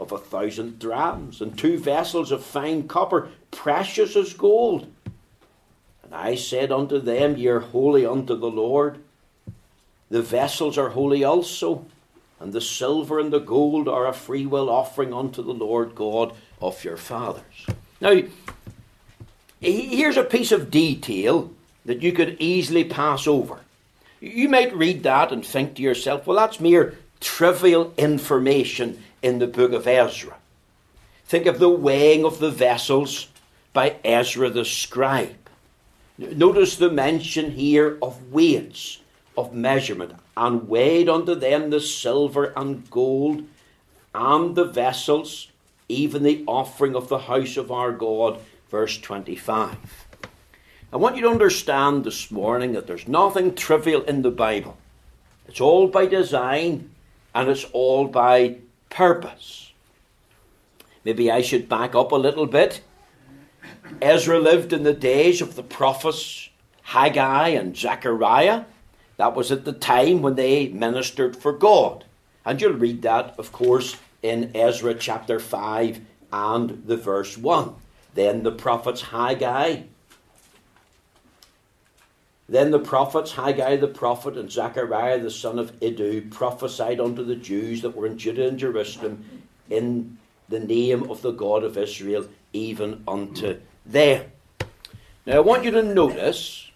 of 0.00 0.10
a 0.10 0.18
thousand 0.18 0.80
drams, 0.80 1.40
and 1.40 1.56
two 1.56 1.78
vessels 1.78 2.32
of 2.32 2.44
fine 2.44 2.88
copper, 2.88 3.28
precious 3.52 4.16
as 4.16 4.32
gold. 4.32 4.90
And 6.02 6.12
I 6.12 6.34
said 6.34 6.72
unto 6.72 6.98
them, 6.98 7.36
Ye 7.36 7.46
are 7.46 7.60
holy 7.60 8.04
unto 8.04 8.36
the 8.36 8.50
Lord. 8.50 8.98
The 10.10 10.22
vessels 10.22 10.76
are 10.76 10.90
holy 10.90 11.22
also, 11.22 11.86
and 12.40 12.52
the 12.52 12.60
silver 12.60 13.20
and 13.20 13.32
the 13.32 13.38
gold 13.38 13.88
are 13.88 14.06
a 14.06 14.12
freewill 14.12 14.68
offering 14.68 15.14
unto 15.14 15.42
the 15.42 15.54
Lord 15.54 15.94
God 15.94 16.34
of 16.60 16.84
your 16.84 16.96
fathers. 16.96 17.66
Now, 18.00 18.20
here's 19.60 20.16
a 20.16 20.24
piece 20.24 20.52
of 20.52 20.70
detail 20.70 21.50
that 21.84 22.02
you 22.02 22.12
could 22.12 22.36
easily 22.40 22.84
pass 22.84 23.26
over. 23.26 23.60
You 24.20 24.48
might 24.48 24.76
read 24.76 25.02
that 25.04 25.32
and 25.32 25.44
think 25.44 25.76
to 25.76 25.82
yourself, 25.82 26.26
well, 26.26 26.36
that's 26.36 26.60
mere 26.60 26.98
trivial 27.20 27.94
information 27.96 29.02
in 29.22 29.38
the 29.38 29.46
book 29.46 29.72
of 29.72 29.86
Ezra. 29.86 30.34
Think 31.24 31.46
of 31.46 31.58
the 31.58 31.68
weighing 31.68 32.24
of 32.24 32.38
the 32.38 32.50
vessels 32.50 33.28
by 33.72 33.96
Ezra 34.04 34.50
the 34.50 34.64
scribe. 34.64 35.48
Notice 36.18 36.76
the 36.76 36.90
mention 36.90 37.52
here 37.52 37.98
of 38.02 38.32
weights 38.32 38.98
of 39.36 39.54
measurement, 39.54 40.14
and 40.36 40.68
weighed 40.68 41.08
unto 41.08 41.34
them 41.34 41.70
the 41.70 41.80
silver 41.80 42.52
and 42.56 42.90
gold 42.90 43.44
and 44.14 44.54
the 44.54 44.64
vessels, 44.64 45.48
even 45.88 46.22
the 46.22 46.44
offering 46.46 46.94
of 46.94 47.08
the 47.08 47.18
house 47.18 47.56
of 47.56 47.70
our 47.72 47.92
God. 47.92 48.40
Verse 48.70 48.98
25. 48.98 49.76
I 50.92 50.96
want 50.96 51.16
you 51.16 51.22
to 51.22 51.28
understand 51.28 52.04
this 52.04 52.30
morning 52.30 52.72
that 52.72 52.86
there's 52.86 53.08
nothing 53.08 53.54
trivial 53.54 54.02
in 54.02 54.22
the 54.22 54.30
Bible. 54.30 54.76
It's 55.48 55.60
all 55.60 55.88
by 55.88 56.06
design 56.06 56.90
and 57.34 57.48
it's 57.48 57.64
all 57.72 58.06
by 58.06 58.56
purpose. 58.90 59.72
Maybe 61.04 61.30
I 61.30 61.42
should 61.42 61.68
back 61.68 61.94
up 61.94 62.12
a 62.12 62.16
little 62.16 62.46
bit. 62.46 62.82
Ezra 64.00 64.38
lived 64.38 64.72
in 64.72 64.82
the 64.82 64.92
days 64.92 65.40
of 65.40 65.54
the 65.54 65.62
prophets 65.62 66.48
Haggai 66.82 67.48
and 67.48 67.76
Zechariah. 67.76 68.64
That 69.16 69.34
was 69.34 69.52
at 69.52 69.64
the 69.64 69.72
time 69.72 70.22
when 70.22 70.34
they 70.34 70.68
ministered 70.68 71.36
for 71.36 71.52
God. 71.52 72.04
And 72.44 72.60
you'll 72.60 72.72
read 72.72 73.02
that, 73.02 73.34
of 73.38 73.52
course, 73.52 73.96
in 74.22 74.50
Ezra 74.54 74.94
chapter 74.94 75.38
5 75.38 76.00
and 76.32 76.82
the 76.86 76.96
verse 76.96 77.36
1. 77.38 77.74
Then 78.14 78.42
the 78.42 78.52
prophets 78.52 79.02
Haggai 79.02 79.82
then 82.52 82.70
the 82.70 82.78
prophets, 82.78 83.32
Haggai 83.32 83.76
the 83.76 83.88
prophet 83.88 84.36
and 84.36 84.52
Zechariah 84.52 85.18
the 85.20 85.30
son 85.30 85.58
of 85.58 85.72
Iddo, 85.82 86.20
prophesied 86.28 87.00
unto 87.00 87.24
the 87.24 87.34
Jews 87.34 87.80
that 87.80 87.96
were 87.96 88.06
in 88.06 88.18
Judah 88.18 88.46
and 88.46 88.58
Jerusalem 88.58 89.24
in 89.70 90.18
the 90.50 90.60
name 90.60 91.08
of 91.10 91.22
the 91.22 91.30
God 91.30 91.64
of 91.64 91.78
Israel, 91.78 92.28
even 92.52 93.04
unto 93.08 93.58
them. 93.84 94.26
Now 95.26 95.36
I 95.36 95.40
want 95.40 95.64
you 95.64 95.70
to 95.72 95.82
notice 95.82 96.70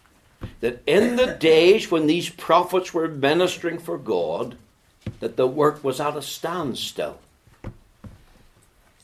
that 0.60 0.82
in 0.86 1.16
the 1.16 1.26
days 1.26 1.90
when 1.90 2.06
these 2.06 2.28
prophets 2.28 2.92
were 2.92 3.08
ministering 3.08 3.78
for 3.78 3.98
God, 3.98 4.56
that 5.20 5.36
the 5.36 5.46
work 5.46 5.82
was 5.82 6.00
at 6.00 6.16
a 6.16 6.22
standstill. 6.22 7.18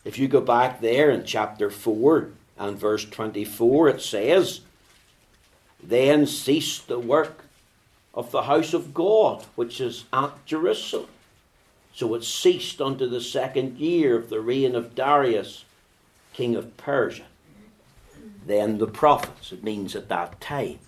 If 0.05 0.19
you 0.19 0.29
go 0.29 0.41
back 0.41 0.81
there 0.81 1.11
in 1.11 1.25
chapter 1.25 1.71
4 1.71 2.31
and 2.59 2.79
verse 2.79 3.05
24, 3.05 3.89
it 3.89 4.01
says, 4.01 4.61
then 5.83 6.27
ceased 6.27 6.89
the 6.89 6.99
work 6.99 7.45
of 8.15 8.31
the 8.31 8.43
house 8.43 8.75
of 8.75 8.93
God, 8.95 9.45
which 9.55 9.81
is 9.81 10.05
at 10.13 10.45
Jerusalem. 10.45 11.09
So 11.95 12.15
it 12.15 12.25
ceased 12.25 12.81
unto 12.81 13.09
the 13.09 13.21
second 13.21 13.79
year 13.79 14.17
of 14.17 14.29
the 14.29 14.41
reign 14.41 14.75
of 14.75 14.95
Darius, 14.95 15.65
king 16.33 16.57
of 16.57 16.77
Persia. 16.77 17.25
Then 18.47 18.79
the 18.79 18.87
prophets, 18.87 19.53
it 19.53 19.63
means 19.63 19.95
at 19.95 20.09
that 20.09 20.41
time. 20.41 20.79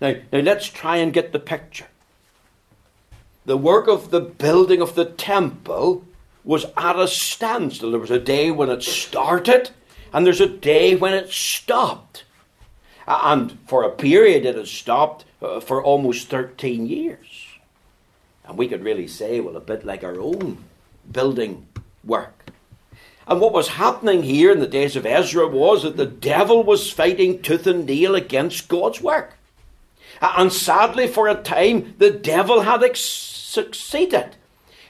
Now, 0.00 0.14
now 0.32 0.40
let's 0.40 0.66
try 0.66 0.96
and 0.96 1.12
get 1.12 1.32
the 1.32 1.38
picture. 1.38 1.88
The 3.44 3.56
work 3.56 3.88
of 3.88 4.10
the 4.10 4.20
building 4.20 4.80
of 4.80 4.94
the 4.94 5.04
temple 5.04 6.04
was 6.44 6.66
at 6.76 6.98
a 6.98 7.08
standstill. 7.08 7.90
There 7.90 8.00
was 8.00 8.10
a 8.10 8.18
day 8.18 8.50
when 8.50 8.70
it 8.70 8.82
started, 8.82 9.70
and 10.12 10.26
there's 10.26 10.40
a 10.40 10.46
day 10.46 10.94
when 10.94 11.14
it 11.14 11.30
stopped. 11.30 12.24
And 13.06 13.58
for 13.66 13.82
a 13.82 13.90
period, 13.90 14.46
it 14.46 14.54
has 14.54 14.70
stopped 14.70 15.24
uh, 15.42 15.60
for 15.60 15.82
almost 15.82 16.28
13 16.28 16.86
years. 16.86 17.46
And 18.44 18.56
we 18.56 18.68
could 18.68 18.84
really 18.84 19.08
say, 19.08 19.40
well, 19.40 19.56
a 19.56 19.60
bit 19.60 19.84
like 19.84 20.04
our 20.04 20.18
own 20.18 20.64
building 21.10 21.66
work. 22.04 22.39
And 23.30 23.40
what 23.40 23.52
was 23.52 23.68
happening 23.68 24.24
here 24.24 24.50
in 24.50 24.58
the 24.58 24.66
days 24.66 24.96
of 24.96 25.06
Ezra 25.06 25.46
was 25.46 25.84
that 25.84 25.96
the 25.96 26.04
devil 26.04 26.64
was 26.64 26.90
fighting 26.90 27.40
tooth 27.40 27.64
and 27.64 27.86
nail 27.86 28.16
against 28.16 28.66
God's 28.66 29.00
work. 29.00 29.34
And 30.20 30.52
sadly, 30.52 31.06
for 31.06 31.28
a 31.28 31.36
time, 31.36 31.94
the 31.98 32.10
devil 32.10 32.62
had 32.62 32.82
ex- 32.82 33.00
succeeded. 33.00 34.34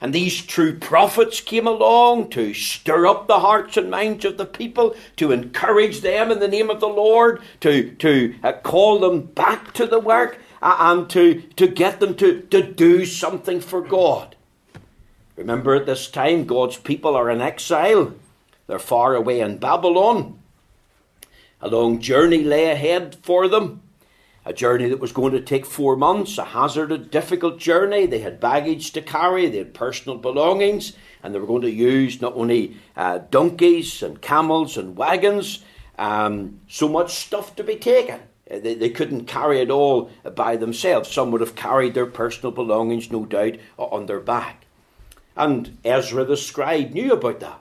And 0.00 0.14
these 0.14 0.40
true 0.40 0.78
prophets 0.78 1.42
came 1.42 1.66
along 1.66 2.30
to 2.30 2.54
stir 2.54 3.06
up 3.06 3.26
the 3.26 3.40
hearts 3.40 3.76
and 3.76 3.90
minds 3.90 4.25
of 4.25 4.38
the 4.38 4.47
people, 4.47 4.97
to 5.16 5.32
encourage 5.32 6.00
them 6.00 6.30
in 6.30 6.40
the 6.40 6.49
name 6.49 6.70
of 6.70 6.80
the 6.80 6.88
Lord, 6.88 7.42
to, 7.61 7.90
to 7.97 8.35
uh, 8.42 8.52
call 8.52 9.00
them 9.00 9.20
back 9.20 9.75
to 9.75 9.87
the 9.87 10.00
work, 10.00 10.38
uh, 10.62 10.76
and 10.78 11.11
to, 11.11 11.42
to 11.56 11.68
get 11.68 12.00
them 12.00 12.14
to, 12.14 12.40
to 12.40 12.62
do 12.62 13.04
something 13.04 13.61
for 13.61 13.82
God. 13.82 14.35
Remember, 15.37 15.75
at 15.75 15.85
this 15.85 16.11
time, 16.11 16.47
God's 16.47 16.78
people 16.78 17.14
are 17.14 17.28
in 17.28 17.42
exile. 17.42 18.14
They're 18.71 18.79
far 18.79 19.17
away 19.17 19.41
in 19.41 19.59
Babylon. 19.59 20.39
A 21.61 21.67
long 21.67 21.99
journey 22.00 22.45
lay 22.45 22.71
ahead 22.71 23.17
for 23.21 23.49
them 23.49 23.83
a 24.45 24.53
journey 24.53 24.89
that 24.89 25.00
was 25.00 25.12
going 25.12 25.33
to 25.33 25.41
take 25.41 25.67
four 25.67 25.97
months, 25.97 26.39
a 26.39 26.45
hazarded, 26.45 27.11
difficult 27.11 27.59
journey. 27.59 28.07
They 28.07 28.21
had 28.21 28.39
baggage 28.39 28.93
to 28.93 29.03
carry, 29.03 29.49
they 29.49 29.59
had 29.59 29.75
personal 29.75 30.19
belongings, 30.19 30.95
and 31.21 31.35
they 31.35 31.41
were 31.41 31.49
going 31.49 31.62
to 31.62 31.71
use 31.71 32.21
not 32.21 32.35
only 32.37 32.77
uh, 32.97 33.19
donkeys 33.31 34.05
and 34.05 34.23
camels 34.23 34.77
and 34.77 34.97
wagons, 34.97 35.65
um, 35.99 36.61
so 36.69 36.89
much 36.89 37.15
stuff 37.15 37.57
to 37.57 37.65
be 37.65 37.75
taken. 37.77 38.21
Uh, 38.50 38.61
they, 38.61 38.75
they 38.75 38.91
couldn't 38.91 39.27
carry 39.27 39.61
it 39.61 39.71
all 39.71 40.11
by 40.35 40.57
themselves. 40.57 41.11
Some 41.11 41.33
would 41.33 41.41
have 41.41 41.57
carried 41.57 41.95
their 41.95 42.07
personal 42.07 42.53
belongings, 42.53 43.11
no 43.11 43.27
doubt, 43.27 43.57
on 43.79 44.07
their 44.07 44.21
back. 44.21 44.65
And 45.37 45.77
Ezra 45.85 46.25
the 46.25 46.37
scribe 46.37 46.93
knew 46.93 47.12
about 47.12 47.41
that. 47.41 47.61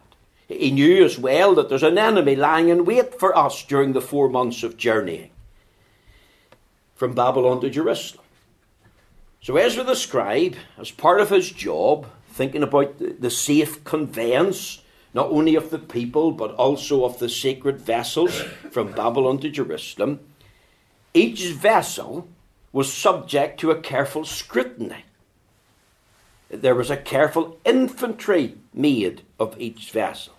He 0.50 0.72
knew 0.72 1.06
as 1.06 1.20
well 1.20 1.54
that 1.56 1.70
there's 1.70 1.84
an 1.84 2.00
enemy 2.00 2.36
lying 2.36 2.70
in 2.70 2.84
wait 2.84 3.20
for 3.20 3.38
us 3.38 3.64
during 3.64 3.94
the 3.94 4.02
four 4.02 4.30
months 4.30 4.64
of 4.64 4.78
journeying 4.78 5.30
from 6.96 7.14
Babylon 7.14 7.62
to 7.62 7.70
Jerusalem. 7.70 8.26
So 9.42 9.56
Ezra 9.56 9.84
the 9.84 9.96
scribe, 9.96 10.56
as 10.78 10.90
part 10.90 11.22
of 11.22 11.30
his 11.30 11.52
job, 11.52 12.08
thinking 12.32 12.64
about 12.64 12.96
the 12.98 13.30
safe 13.30 13.84
conveyance 13.84 14.82
not 15.14 15.30
only 15.30 15.56
of 15.56 15.70
the 15.70 15.80
people 15.80 16.32
but 16.32 16.54
also 16.56 17.06
of 17.06 17.20
the 17.20 17.30
sacred 17.30 17.80
vessels 17.80 18.42
from 18.72 18.92
Babylon 18.92 19.38
to 19.40 19.50
Jerusalem, 19.50 20.20
each 21.14 21.46
vessel 21.52 22.28
was 22.72 22.92
subject 22.92 23.60
to 23.60 23.72
a 23.72 23.80
careful 23.80 24.26
scrutiny. 24.26 25.06
There 26.50 26.76
was 26.76 26.90
a 26.90 26.98
careful 26.98 27.60
inventory 27.66 28.58
made 28.74 29.22
of 29.40 29.60
each 29.60 29.92
vessel. 29.92 30.34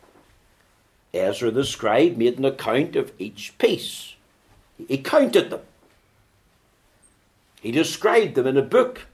Ezra 1.13 1.51
the 1.51 1.65
scribe 1.65 2.17
made 2.17 2.39
an 2.39 2.45
account 2.45 2.97
of 2.97 3.13
each 3.19 3.57
piece. 3.59 4.15
He 4.89 4.99
counted 4.99 5.51
them. 5.51 5.61
He 7.61 7.73
described 7.73 8.35
them 8.35 8.47
in 8.47 8.57
a 8.57 8.63
book. 8.63 9.07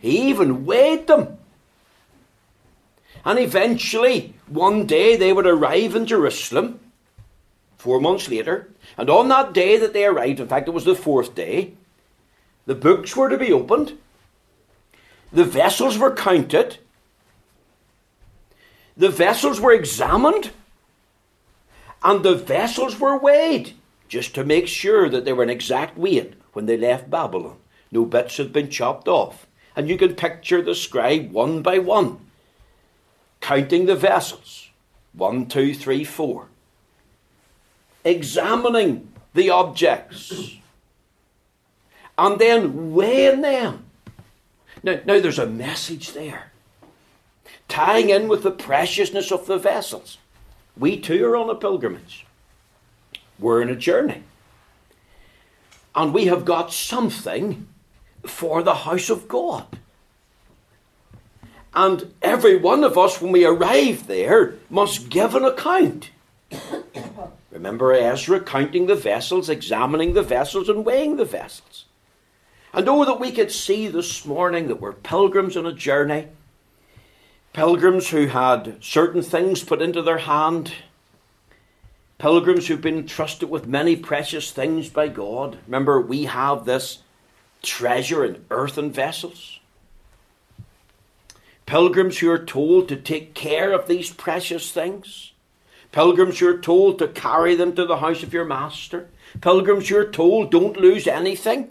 He 0.00 0.28
even 0.28 0.66
weighed 0.66 1.06
them. 1.06 1.38
And 3.24 3.38
eventually, 3.38 4.34
one 4.46 4.86
day 4.86 5.16
they 5.16 5.32
would 5.32 5.46
arrive 5.46 5.94
in 5.96 6.06
Jerusalem, 6.06 6.78
four 7.78 8.00
months 8.00 8.28
later, 8.28 8.68
and 8.98 9.08
on 9.08 9.28
that 9.28 9.54
day 9.54 9.78
that 9.78 9.94
they 9.94 10.04
arrived, 10.04 10.40
in 10.40 10.48
fact, 10.48 10.68
it 10.68 10.72
was 10.72 10.84
the 10.84 10.94
fourth 10.94 11.34
day, 11.34 11.72
the 12.66 12.74
books 12.74 13.16
were 13.16 13.30
to 13.30 13.38
be 13.38 13.52
opened, 13.52 13.98
the 15.32 15.44
vessels 15.44 15.96
were 15.96 16.14
counted, 16.14 16.78
the 18.96 19.08
vessels 19.08 19.60
were 19.60 19.72
examined, 19.72 20.50
and 22.02 22.24
the 22.24 22.34
vessels 22.34 23.00
were 23.00 23.18
weighed, 23.18 23.72
just 24.08 24.34
to 24.34 24.44
make 24.44 24.68
sure 24.68 25.08
that 25.08 25.24
they 25.24 25.32
were 25.32 25.42
an 25.42 25.50
exact 25.50 25.96
weight 25.98 26.34
when 26.52 26.66
they 26.66 26.76
left 26.76 27.10
Babylon. 27.10 27.56
No 27.90 28.04
bits 28.04 28.36
had 28.36 28.52
been 28.52 28.70
chopped 28.70 29.08
off. 29.08 29.46
And 29.76 29.88
you 29.88 29.96
can 29.98 30.14
picture 30.14 30.62
the 30.62 30.74
scribe 30.74 31.32
one 31.32 31.62
by 31.62 31.78
one, 31.78 32.18
counting 33.40 33.86
the 33.86 33.96
vessels 33.96 34.68
one, 35.12 35.46
two, 35.46 35.74
three, 35.74 36.04
four, 36.04 36.48
examining 38.04 39.12
the 39.32 39.50
objects, 39.50 40.56
and 42.18 42.38
then 42.38 42.94
weighing 42.94 43.40
them. 43.40 43.84
Now, 44.82 45.00
now 45.04 45.20
there's 45.20 45.38
a 45.38 45.46
message 45.46 46.12
there, 46.12 46.52
tying 47.68 48.10
in 48.10 48.28
with 48.28 48.42
the 48.42 48.50
preciousness 48.50 49.32
of 49.32 49.46
the 49.46 49.58
vessels. 49.58 50.18
We 50.76 50.98
too 50.98 51.24
are 51.26 51.36
on 51.36 51.50
a 51.50 51.54
pilgrimage. 51.54 52.26
We're 53.38 53.62
in 53.62 53.68
a 53.68 53.76
journey. 53.76 54.22
And 55.94 56.12
we 56.12 56.26
have 56.26 56.44
got 56.44 56.72
something 56.72 57.68
for 58.26 58.62
the 58.62 58.74
house 58.74 59.10
of 59.10 59.28
God. 59.28 59.78
And 61.74 62.14
every 62.22 62.56
one 62.56 62.84
of 62.84 62.96
us, 62.96 63.20
when 63.20 63.32
we 63.32 63.44
arrive 63.44 64.06
there, 64.06 64.54
must 64.70 65.08
give 65.08 65.34
an 65.34 65.44
account. 65.44 66.10
Remember 67.50 67.92
Ezra 67.92 68.40
counting 68.40 68.86
the 68.86 68.94
vessels, 68.94 69.48
examining 69.48 70.14
the 70.14 70.22
vessels, 70.22 70.68
and 70.68 70.84
weighing 70.84 71.16
the 71.16 71.24
vessels. 71.24 71.84
And 72.72 72.88
oh, 72.88 73.04
that 73.04 73.20
we 73.20 73.30
could 73.30 73.52
see 73.52 73.86
this 73.88 74.24
morning 74.24 74.68
that 74.68 74.80
we're 74.80 74.92
pilgrims 74.92 75.56
on 75.56 75.66
a 75.66 75.72
journey, 75.72 76.28
pilgrims 77.54 78.10
who 78.10 78.26
had 78.26 78.76
certain 78.82 79.22
things 79.22 79.62
put 79.62 79.80
into 79.80 80.02
their 80.02 80.18
hand, 80.18 80.74
pilgrims 82.18 82.66
who've 82.66 82.80
been 82.80 82.98
entrusted 82.98 83.48
with 83.48 83.66
many 83.66 83.96
precious 83.96 84.50
things 84.50 84.90
by 84.90 85.08
God. 85.08 85.56
Remember, 85.66 86.00
we 86.00 86.24
have 86.24 86.64
this 86.64 86.98
treasure 87.62 88.24
in 88.24 88.44
earthen 88.50 88.90
vessels. 88.90 89.60
Pilgrims 91.64 92.18
who 92.18 92.30
are 92.30 92.44
told 92.44 92.88
to 92.88 92.96
take 92.96 93.34
care 93.34 93.72
of 93.72 93.86
these 93.86 94.12
precious 94.12 94.70
things. 94.70 95.32
Pilgrims 95.92 96.40
who 96.40 96.48
are 96.48 96.58
told 96.58 96.98
to 96.98 97.08
carry 97.08 97.54
them 97.54 97.74
to 97.76 97.86
the 97.86 97.98
house 97.98 98.24
of 98.24 98.34
your 98.34 98.44
master. 98.44 99.08
Pilgrims 99.40 99.88
who 99.88 99.96
are 99.96 100.10
told 100.10 100.50
don't 100.50 100.76
lose 100.76 101.06
anything. 101.06 101.70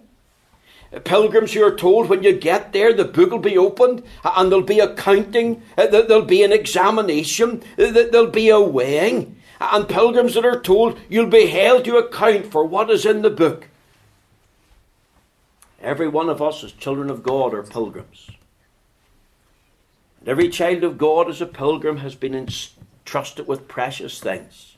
Pilgrims 0.99 1.53
who 1.53 1.63
are 1.63 1.75
told 1.75 2.07
when 2.07 2.21
you 2.23 2.33
get 2.33 2.71
there 2.71 2.93
the 2.93 3.05
book 3.05 3.31
will 3.31 3.39
be 3.39 3.57
opened 3.57 4.03
and 4.23 4.51
there'll 4.51 4.63
be 4.63 4.79
a 4.79 4.93
counting, 4.93 5.63
uh, 5.77 5.87
there'll 5.87 6.21
be 6.21 6.43
an 6.43 6.51
examination, 6.51 7.63
uh, 7.79 7.91
there'll 7.91 8.27
be 8.27 8.49
a 8.49 8.61
weighing. 8.61 9.37
And 9.59 9.87
pilgrims 9.87 10.35
that 10.35 10.45
are 10.45 10.59
told 10.59 10.99
you'll 11.09 11.27
be 11.27 11.47
held 11.47 11.85
to 11.85 11.97
account 11.97 12.47
for 12.47 12.63
what 12.63 12.91
is 12.91 13.05
in 13.05 13.23
the 13.23 13.29
book. 13.29 13.69
Every 15.81 16.07
one 16.07 16.29
of 16.29 16.41
us, 16.41 16.63
as 16.63 16.71
children 16.71 17.09
of 17.09 17.23
God, 17.23 17.53
are 17.53 17.63
pilgrims. 17.63 18.29
And 20.19 20.29
every 20.29 20.49
child 20.49 20.83
of 20.83 20.97
God, 20.97 21.29
as 21.29 21.41
a 21.41 21.45
pilgrim, 21.45 21.97
has 21.97 22.15
been 22.15 22.35
entrusted 22.35 23.47
with 23.47 23.67
precious 23.67 24.19
things. 24.19 24.77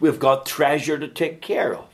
We've 0.00 0.18
got 0.18 0.46
treasure 0.46 0.98
to 0.98 1.06
take 1.06 1.40
care 1.40 1.74
of, 1.74 1.86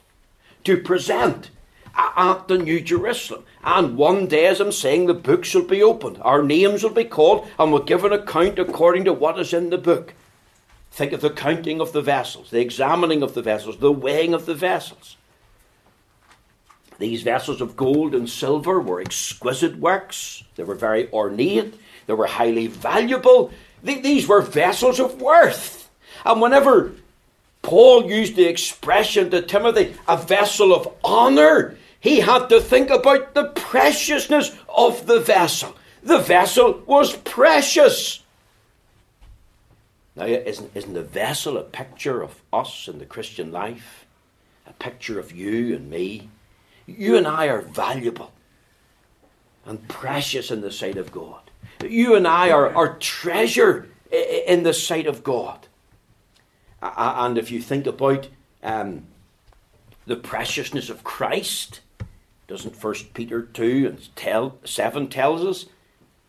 to 0.65 0.79
present 0.79 1.51
at 1.95 2.49
the 2.49 2.59
New 2.59 2.81
Jerusalem. 2.81 3.45
And 3.63 3.97
one 3.97 4.27
day, 4.27 4.47
as 4.47 4.61
I'm 4.61 4.73
saying, 4.73 5.07
the 5.07 5.15
book 5.15 5.45
shall 5.45 5.63
be 5.63 5.83
opened. 5.83 6.19
Our 6.23 6.43
names 6.43 6.83
will 6.83 6.91
be 6.91 7.05
called, 7.05 7.49
and 7.59 7.73
we'll 7.73 7.83
give 7.83 8.05
an 8.05 8.13
account 8.13 8.59
according 8.59 9.05
to 9.05 9.13
what 9.13 9.39
is 9.39 9.53
in 9.53 9.71
the 9.71 9.79
book. 9.79 10.15
Think 10.91 11.13
of 11.13 11.21
the 11.21 11.31
counting 11.31 11.81
of 11.81 11.93
the 11.93 12.03
vessels, 12.03 12.51
the 12.51 12.61
examining 12.61 13.23
of 13.23 13.35
the 13.35 13.43
vessels, 13.43 13.79
the 13.79 13.93
weighing 13.93 14.35
of 14.35 14.47
the 14.47 14.55
vessels. 14.55 15.17
These 16.99 17.23
vessels 17.23 17.61
of 17.61 17.77
gold 17.77 18.15
and 18.15 18.29
silver 18.29 18.79
were 18.81 19.01
exquisite 19.01 19.77
works. 19.77 20.45
They 20.57 20.65
were 20.65 20.75
very 20.75 21.11
ornate. 21.13 21.75
They 22.07 22.13
were 22.13 22.27
highly 22.27 22.67
valuable. 22.67 23.53
These 23.83 24.29
were 24.29 24.43
vessels 24.43 25.01
of 25.01 25.21
worth. 25.23 25.89
And 26.27 26.43
whenever 26.43 26.93
Paul 27.63 28.11
used 28.11 28.37
the 28.37 28.47
expression 28.47 29.31
to 29.31 29.41
Timothy, 29.41 29.95
a 30.09 30.17
vessel 30.17 30.75
of 30.75 30.93
honor, 31.03 31.79
he 32.01 32.21
had 32.21 32.49
to 32.49 32.61
think 32.61 32.91
about 32.91 33.35
the 33.35 33.49
preciousness 33.49 34.57
of 34.69 35.07
the 35.07 35.21
vessel. 35.21 35.77
The 36.03 36.19
vessel 36.19 36.83
was 36.87 37.15
precious. 37.15 38.23
Now, 40.17 40.25
isn't, 40.25 40.71
isn't 40.75 40.95
the 40.95 41.03
vessel 41.03 41.59
a 41.59 41.63
picture 41.63 42.23
of 42.23 42.43
us 42.53 42.89
in 42.89 42.99
the 42.99 43.07
Christian 43.07 43.53
life? 43.53 44.07
A 44.67 44.73
picture 44.73 45.21
of 45.21 45.33
you 45.33 45.77
and 45.77 45.91
me? 45.91 46.31
You 46.87 47.17
and 47.17 47.27
I 47.27 47.47
are 47.47 47.61
valuable 47.61 48.33
and 49.67 49.87
precious 49.89 50.51
in 50.51 50.63
the 50.63 50.73
sight 50.73 50.97
of 50.97 51.13
God. 51.13 51.43
You 51.87 52.17
and 52.17 52.27
I 52.27 52.51
are, 52.51 52.75
are 52.75 52.97
treasure 52.99 53.89
in 54.11 54.63
the 54.63 54.75
sight 54.75 55.07
of 55.07 55.23
God. 55.23 55.67
And 56.83 57.37
if 57.37 57.51
you 57.51 57.61
think 57.61 57.87
about 57.87 58.29
um, 58.63 59.07
the 60.07 60.17
preciousness 60.17 60.89
of 60.89 61.05
Christ, 61.05 61.81
doesn't 62.51 62.75
First 62.75 63.15
Peter 63.15 63.43
two 63.43 63.87
and 63.87 64.17
tell, 64.17 64.59
seven 64.65 65.09
tells 65.09 65.45
us 65.45 65.67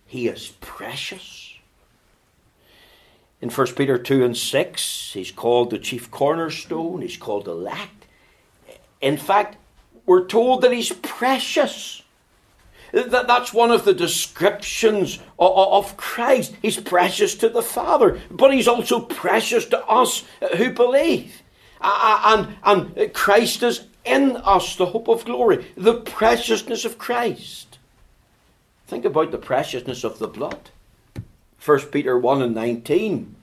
he 0.05 0.27
is 0.27 0.53
precious? 0.61 1.55
In 3.41 3.49
First 3.49 3.75
Peter 3.75 3.97
two 3.97 4.23
and 4.23 4.37
six, 4.37 5.11
he's 5.13 5.31
called 5.31 5.71
the 5.71 5.79
chief 5.79 6.11
cornerstone. 6.11 7.01
He's 7.01 7.17
called 7.17 7.45
the 7.45 7.51
elect. 7.51 8.05
In 9.01 9.17
fact, 9.17 9.57
we're 10.05 10.27
told 10.27 10.61
that 10.61 10.71
he's 10.71 10.91
precious. 10.91 12.03
That, 12.91 13.25
that's 13.25 13.51
one 13.51 13.71
of 13.71 13.83
the 13.83 13.93
descriptions 13.93 15.17
of, 15.39 15.97
Christ. 15.97 16.55
He's 16.61 16.77
precious 16.77 17.33
to 17.35 17.49
the 17.49 17.63
Father, 17.63 18.19
but 18.29 18.53
he's 18.53 18.67
also 18.67 18.99
precious 18.99 19.65
to 19.67 19.83
us 19.87 20.23
who 20.57 20.71
believe. 20.71 21.41
And, 21.81 22.57
and 22.63 23.13
Christ 23.13 23.63
is 23.63 23.87
in 24.05 24.37
us, 24.37 24.75
the 24.75 24.87
hope 24.87 25.07
of 25.07 25.25
glory, 25.25 25.65
the 25.75 25.95
preciousness 25.95 26.85
of 26.85 26.97
Christ. 26.97 27.77
Think 28.87 29.05
about 29.05 29.31
the 29.31 29.37
preciousness 29.37 30.03
of 30.03 30.19
the 30.19 30.27
blood. 30.27 30.69
1 31.63 31.79
Peter 31.91 32.17
1 32.17 32.41
and 32.41 32.55
19 32.55 33.35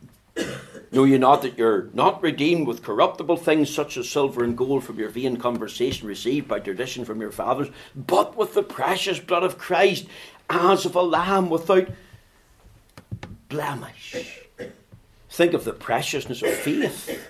Know 0.90 1.04
ye 1.04 1.18
not 1.18 1.42
that 1.42 1.58
you're 1.58 1.88
not 1.92 2.22
redeemed 2.22 2.66
with 2.66 2.82
corruptible 2.82 3.36
things 3.36 3.72
such 3.72 3.96
as 3.98 4.08
silver 4.08 4.42
and 4.42 4.56
gold 4.56 4.84
from 4.84 4.98
your 4.98 5.10
vain 5.10 5.36
conversation 5.36 6.08
received 6.08 6.48
by 6.48 6.60
tradition 6.60 7.04
from 7.04 7.20
your 7.20 7.30
fathers, 7.30 7.68
but 7.94 8.36
with 8.36 8.54
the 8.54 8.62
precious 8.62 9.18
blood 9.18 9.42
of 9.42 9.58
Christ, 9.58 10.06
as 10.48 10.86
of 10.86 10.94
a 10.94 11.02
lamb 11.02 11.50
without 11.50 11.88
blemish? 13.50 14.16
Think 15.28 15.52
of 15.52 15.64
the 15.64 15.74
preciousness 15.74 16.42
of 16.42 16.54
faith. 16.54 17.28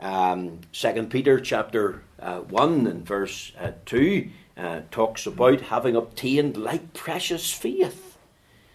Um, 0.00 0.60
Second 0.72 1.10
Peter 1.10 1.38
chapter 1.38 2.02
uh, 2.18 2.40
one 2.40 2.86
and 2.86 3.06
verse 3.06 3.52
uh, 3.58 3.72
two 3.84 4.30
uh, 4.56 4.80
talks 4.90 5.26
about 5.26 5.60
having 5.60 5.94
obtained 5.94 6.56
like 6.56 6.92
precious 6.92 7.52
faith, 7.52 8.16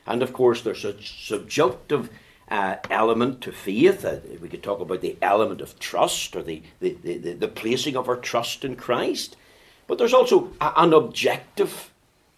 and 0.05 0.21
of 0.21 0.33
course 0.33 0.61
there's 0.61 0.85
a 0.85 1.01
subjunctive 1.01 2.09
uh, 2.49 2.75
element 2.89 3.41
to 3.41 3.51
faith. 3.51 4.05
Uh, 4.05 4.17
we 4.41 4.49
could 4.49 4.63
talk 4.63 4.79
about 4.79 5.01
the 5.01 5.17
element 5.21 5.61
of 5.61 5.79
trust 5.79 6.35
or 6.35 6.43
the, 6.43 6.61
the, 6.79 6.95
the, 7.03 7.33
the, 7.33 7.47
placing 7.47 7.95
of 7.95 8.07
our 8.07 8.17
trust 8.17 8.63
in 8.63 8.75
Christ. 8.75 9.35
But 9.87 9.97
there's 9.97 10.13
also 10.13 10.51
a, 10.61 10.73
an 10.77 10.93
objective 10.93 11.91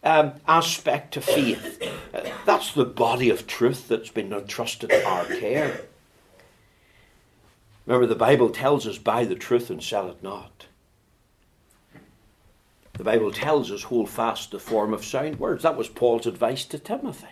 um, 0.04 0.34
aspect 0.48 1.14
to 1.16 1.22
faith. 1.22 1.82
Uh, 2.14 2.22
that's 2.46 2.74
the 2.74 2.86
body 2.86 3.30
of 3.30 3.48
truth 3.48 3.88
that's 3.88 4.10
been 4.10 4.32
entrusted 4.32 4.90
to 4.90 5.06
our 5.06 5.26
care. 5.26 5.82
Remember, 7.88 8.06
the 8.06 8.16
Bible 8.16 8.50
tells 8.50 8.86
us, 8.86 8.98
buy 8.98 9.24
the 9.24 9.36
truth 9.36 9.70
and 9.70 9.82
sell 9.82 10.10
it 10.10 10.22
not. 10.22 10.66
The 12.94 13.04
Bible 13.04 13.32
tells 13.32 13.72
us, 13.72 13.84
hold 13.84 14.10
fast 14.10 14.52
the 14.52 14.60
form 14.60 14.94
of 14.94 15.06
sound 15.06 15.40
words. 15.40 15.64
That 15.64 15.78
was 15.78 15.88
Paul's 15.88 16.28
advice 16.28 16.66
to 16.66 16.80
Timothy. 16.80 17.28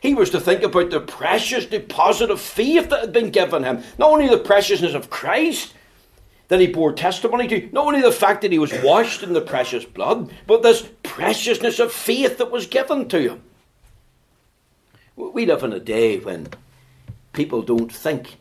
He 0.00 0.12
was 0.12 0.28
to 0.30 0.40
think 0.40 0.62
about 0.62 0.90
the 0.90 1.00
precious 1.00 1.64
deposit 1.64 2.30
of 2.30 2.40
faith 2.40 2.90
that 2.90 3.00
had 3.00 3.12
been 3.12 3.30
given 3.30 3.64
him. 3.64 3.82
Not 3.96 4.10
only 4.10 4.28
the 4.28 4.36
preciousness 4.36 4.92
of 4.92 5.08
Christ 5.08 5.72
that 6.48 6.60
he 6.60 6.66
bore 6.66 6.92
testimony 6.92 7.48
to, 7.48 7.70
not 7.72 7.86
only 7.86 8.02
the 8.02 8.12
fact 8.12 8.42
that 8.42 8.52
he 8.52 8.58
was 8.58 8.74
washed 8.82 9.22
in 9.22 9.32
the 9.32 9.40
precious 9.40 9.86
blood, 9.86 10.30
but 10.46 10.62
this 10.62 10.86
preciousness 11.02 11.78
of 11.78 11.92
faith 11.92 12.36
that 12.36 12.50
was 12.50 12.66
given 12.66 13.08
to 13.08 13.30
him. 13.30 13.42
We 15.16 15.46
live 15.46 15.62
in 15.62 15.72
a 15.72 15.80
day 15.80 16.18
when 16.18 16.48
people 17.32 17.62
don't 17.62 17.90
think 17.90 18.36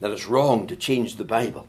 that 0.00 0.10
it's 0.10 0.26
wrong 0.26 0.66
to 0.66 0.76
change 0.76 1.16
the 1.16 1.24
Bible. 1.24 1.68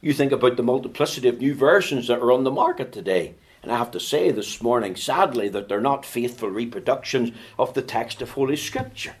You 0.00 0.12
think 0.12 0.32
about 0.32 0.56
the 0.56 0.62
multiplicity 0.62 1.28
of 1.28 1.38
new 1.38 1.54
versions 1.54 2.08
that 2.08 2.18
are 2.18 2.32
on 2.32 2.44
the 2.44 2.50
market 2.50 2.90
today. 2.90 3.34
And 3.62 3.70
I 3.70 3.78
have 3.78 3.92
to 3.92 4.00
say 4.00 4.32
this 4.32 4.60
morning, 4.60 4.96
sadly, 4.96 5.48
that 5.50 5.68
they're 5.68 5.80
not 5.80 6.04
faithful 6.04 6.50
reproductions 6.50 7.30
of 7.58 7.74
the 7.74 7.82
text 7.82 8.20
of 8.20 8.30
Holy 8.30 8.56
Scripture. 8.56 9.14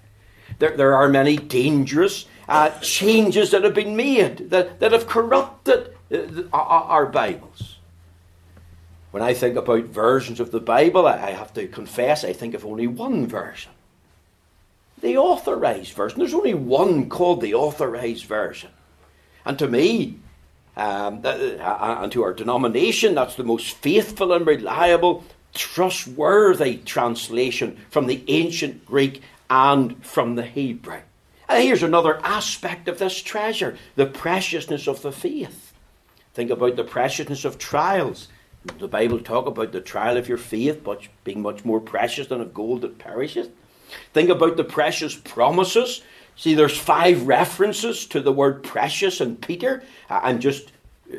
There, 0.58 0.76
there 0.76 0.96
are 0.96 1.08
many 1.08 1.36
dangerous 1.36 2.26
uh, 2.48 2.70
changes 2.80 3.52
that 3.52 3.62
have 3.62 3.74
been 3.74 3.94
made 3.94 4.50
that, 4.50 4.80
that 4.80 4.90
have 4.90 5.06
corrupted 5.06 5.94
uh, 6.12 6.42
our, 6.52 6.84
our 6.84 7.06
Bibles. 7.06 7.78
When 9.12 9.22
I 9.22 9.34
think 9.34 9.56
about 9.56 9.84
versions 9.84 10.40
of 10.40 10.50
the 10.50 10.60
Bible, 10.60 11.06
I 11.06 11.30
have 11.30 11.52
to 11.54 11.68
confess 11.68 12.24
I 12.24 12.32
think 12.32 12.54
of 12.54 12.64
only 12.64 12.86
one 12.88 13.26
version 13.26 13.70
the 15.02 15.18
authorized 15.18 15.92
version. 15.92 16.20
There's 16.20 16.32
only 16.32 16.54
one 16.54 17.10
called 17.10 17.42
the 17.42 17.54
authorized 17.54 18.24
version. 18.24 18.70
And 19.44 19.58
to 19.58 19.68
me, 19.68 20.20
um, 20.76 21.20
and 21.24 22.12
to 22.12 22.22
our 22.22 22.32
denomination, 22.32 23.14
that's 23.14 23.34
the 23.34 23.44
most 23.44 23.76
faithful 23.76 24.32
and 24.32 24.46
reliable, 24.46 25.24
trustworthy 25.52 26.78
translation 26.78 27.76
from 27.90 28.06
the 28.06 28.24
ancient 28.28 28.86
Greek 28.86 29.20
and 29.50 30.02
from 30.06 30.36
the 30.36 30.44
Hebrew. 30.44 31.00
And 31.48 31.62
here's 31.62 31.82
another 31.82 32.18
aspect 32.24 32.88
of 32.88 32.98
this 32.98 33.20
treasure 33.20 33.76
the 33.96 34.06
preciousness 34.06 34.86
of 34.86 35.02
the 35.02 35.12
faith. 35.12 35.74
Think 36.32 36.50
about 36.50 36.76
the 36.76 36.84
preciousness 36.84 37.44
of 37.44 37.58
trials. 37.58 38.28
The 38.78 38.88
Bible 38.88 39.18
talk 39.18 39.46
about 39.46 39.72
the 39.72 39.80
trial 39.80 40.16
of 40.16 40.28
your 40.28 40.38
faith 40.38 40.86
being 41.24 41.42
much 41.42 41.64
more 41.64 41.80
precious 41.80 42.28
than 42.28 42.40
of 42.40 42.54
gold 42.54 42.82
that 42.82 42.98
perisheth. 42.98 43.50
Think 44.12 44.30
about 44.30 44.56
the 44.56 44.64
precious 44.64 45.14
promises 45.14 46.02
See, 46.36 46.54
there's 46.54 46.76
five 46.76 47.26
references 47.26 48.06
to 48.06 48.20
the 48.20 48.32
word 48.32 48.62
precious 48.62 49.20
in 49.20 49.36
Peter. 49.36 49.82
I'm 50.08 50.40
just 50.40 50.72
uh, 51.12 51.16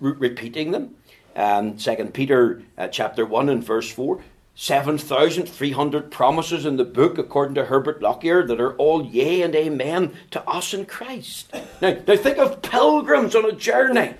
re- 0.00 0.30
repeating 0.30 0.70
them. 0.70 0.94
Um, 1.36 1.78
Second 1.78 2.14
Peter 2.14 2.62
uh, 2.78 2.88
chapter 2.88 3.26
one 3.26 3.48
and 3.48 3.62
verse 3.62 3.90
four. 3.90 4.22
7,300 4.56 6.12
promises 6.12 6.64
in 6.64 6.76
the 6.76 6.84
book, 6.84 7.18
according 7.18 7.56
to 7.56 7.64
Herbert 7.64 8.00
Lockyer, 8.00 8.46
that 8.46 8.60
are 8.60 8.76
all 8.76 9.04
yea 9.04 9.42
and 9.42 9.52
amen 9.52 10.14
to 10.30 10.48
us 10.48 10.72
in 10.72 10.86
Christ. 10.86 11.52
Now, 11.82 11.96
now 12.06 12.16
think 12.16 12.38
of 12.38 12.62
pilgrims 12.62 13.34
on 13.34 13.44
a 13.44 13.52
journey, 13.52 14.14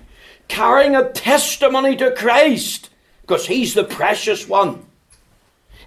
carrying 0.49 0.93
a 0.93 1.09
testimony 1.09 1.95
to 1.95 2.11
Christ, 2.11 2.89
because 3.21 3.47
He's 3.47 3.75
the 3.75 3.85
precious 3.85 4.45
one. 4.45 4.85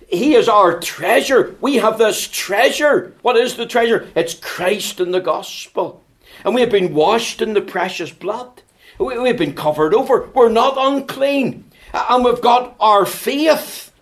He 0.09 0.35
is 0.35 0.49
our 0.49 0.81
treasure. 0.81 1.55
We 1.61 1.77
have 1.77 1.99
this 1.99 2.27
treasure. 2.27 3.15
What 3.21 3.37
is 3.37 3.57
the 3.57 3.67
treasure? 3.67 4.09
It's 4.15 4.35
Christ 4.35 5.01
and 5.01 5.13
the 5.13 5.21
gospel. 5.21 6.03
And 6.45 6.55
we 6.55 6.63
have 6.63 6.71
been 6.71 6.95
washed 6.95 7.43
in 7.43 7.53
the 7.53 7.61
precious 7.61 8.11
blood. 8.11 8.63
We, 8.99 9.15
have 9.29 9.37
been 9.37 9.55
covered 9.55 9.95
over. 9.95 10.29
We're 10.35 10.49
not 10.49 10.77
unclean. 10.79 11.71
And 11.93 12.25
we've 12.25 12.41
got 12.41 12.75
our 12.81 13.05
faith. 13.05 13.93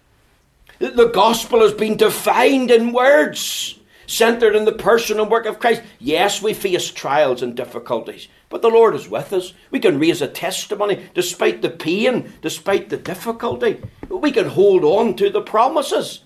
The 0.79 1.11
gospel 1.13 1.61
has 1.61 1.75
been 1.75 1.97
defined 1.97 2.71
in 2.71 2.93
words, 2.93 3.76
centered 4.07 4.57
in 4.57 4.65
the 4.65 4.73
person 4.73 5.21
and 5.21 5.31
work 5.31 5.47
of 5.47 5.59
Christ. 5.59 5.83
Yes, 5.99 6.41
we 6.41 6.55
face 6.55 6.91
trials 6.91 7.43
and 7.43 7.57
difficulties. 7.57 8.29
But 8.49 8.63
the 8.63 8.69
Lord 8.69 8.95
is 8.95 9.09
with 9.09 9.33
us. 9.33 9.53
We 9.71 9.81
can 9.81 9.99
raise 9.99 10.23
a 10.23 10.29
testimony 10.29 11.07
despite 11.15 11.63
the 11.63 11.71
pain, 11.71 12.33
despite 12.43 12.89
the 12.89 12.97
difficulty. 12.97 13.83
We 14.09 14.31
can 14.31 14.49
hold 14.49 14.85
on 14.85 15.17
to 15.17 15.31
the 15.31 15.43
promises. 15.43 16.21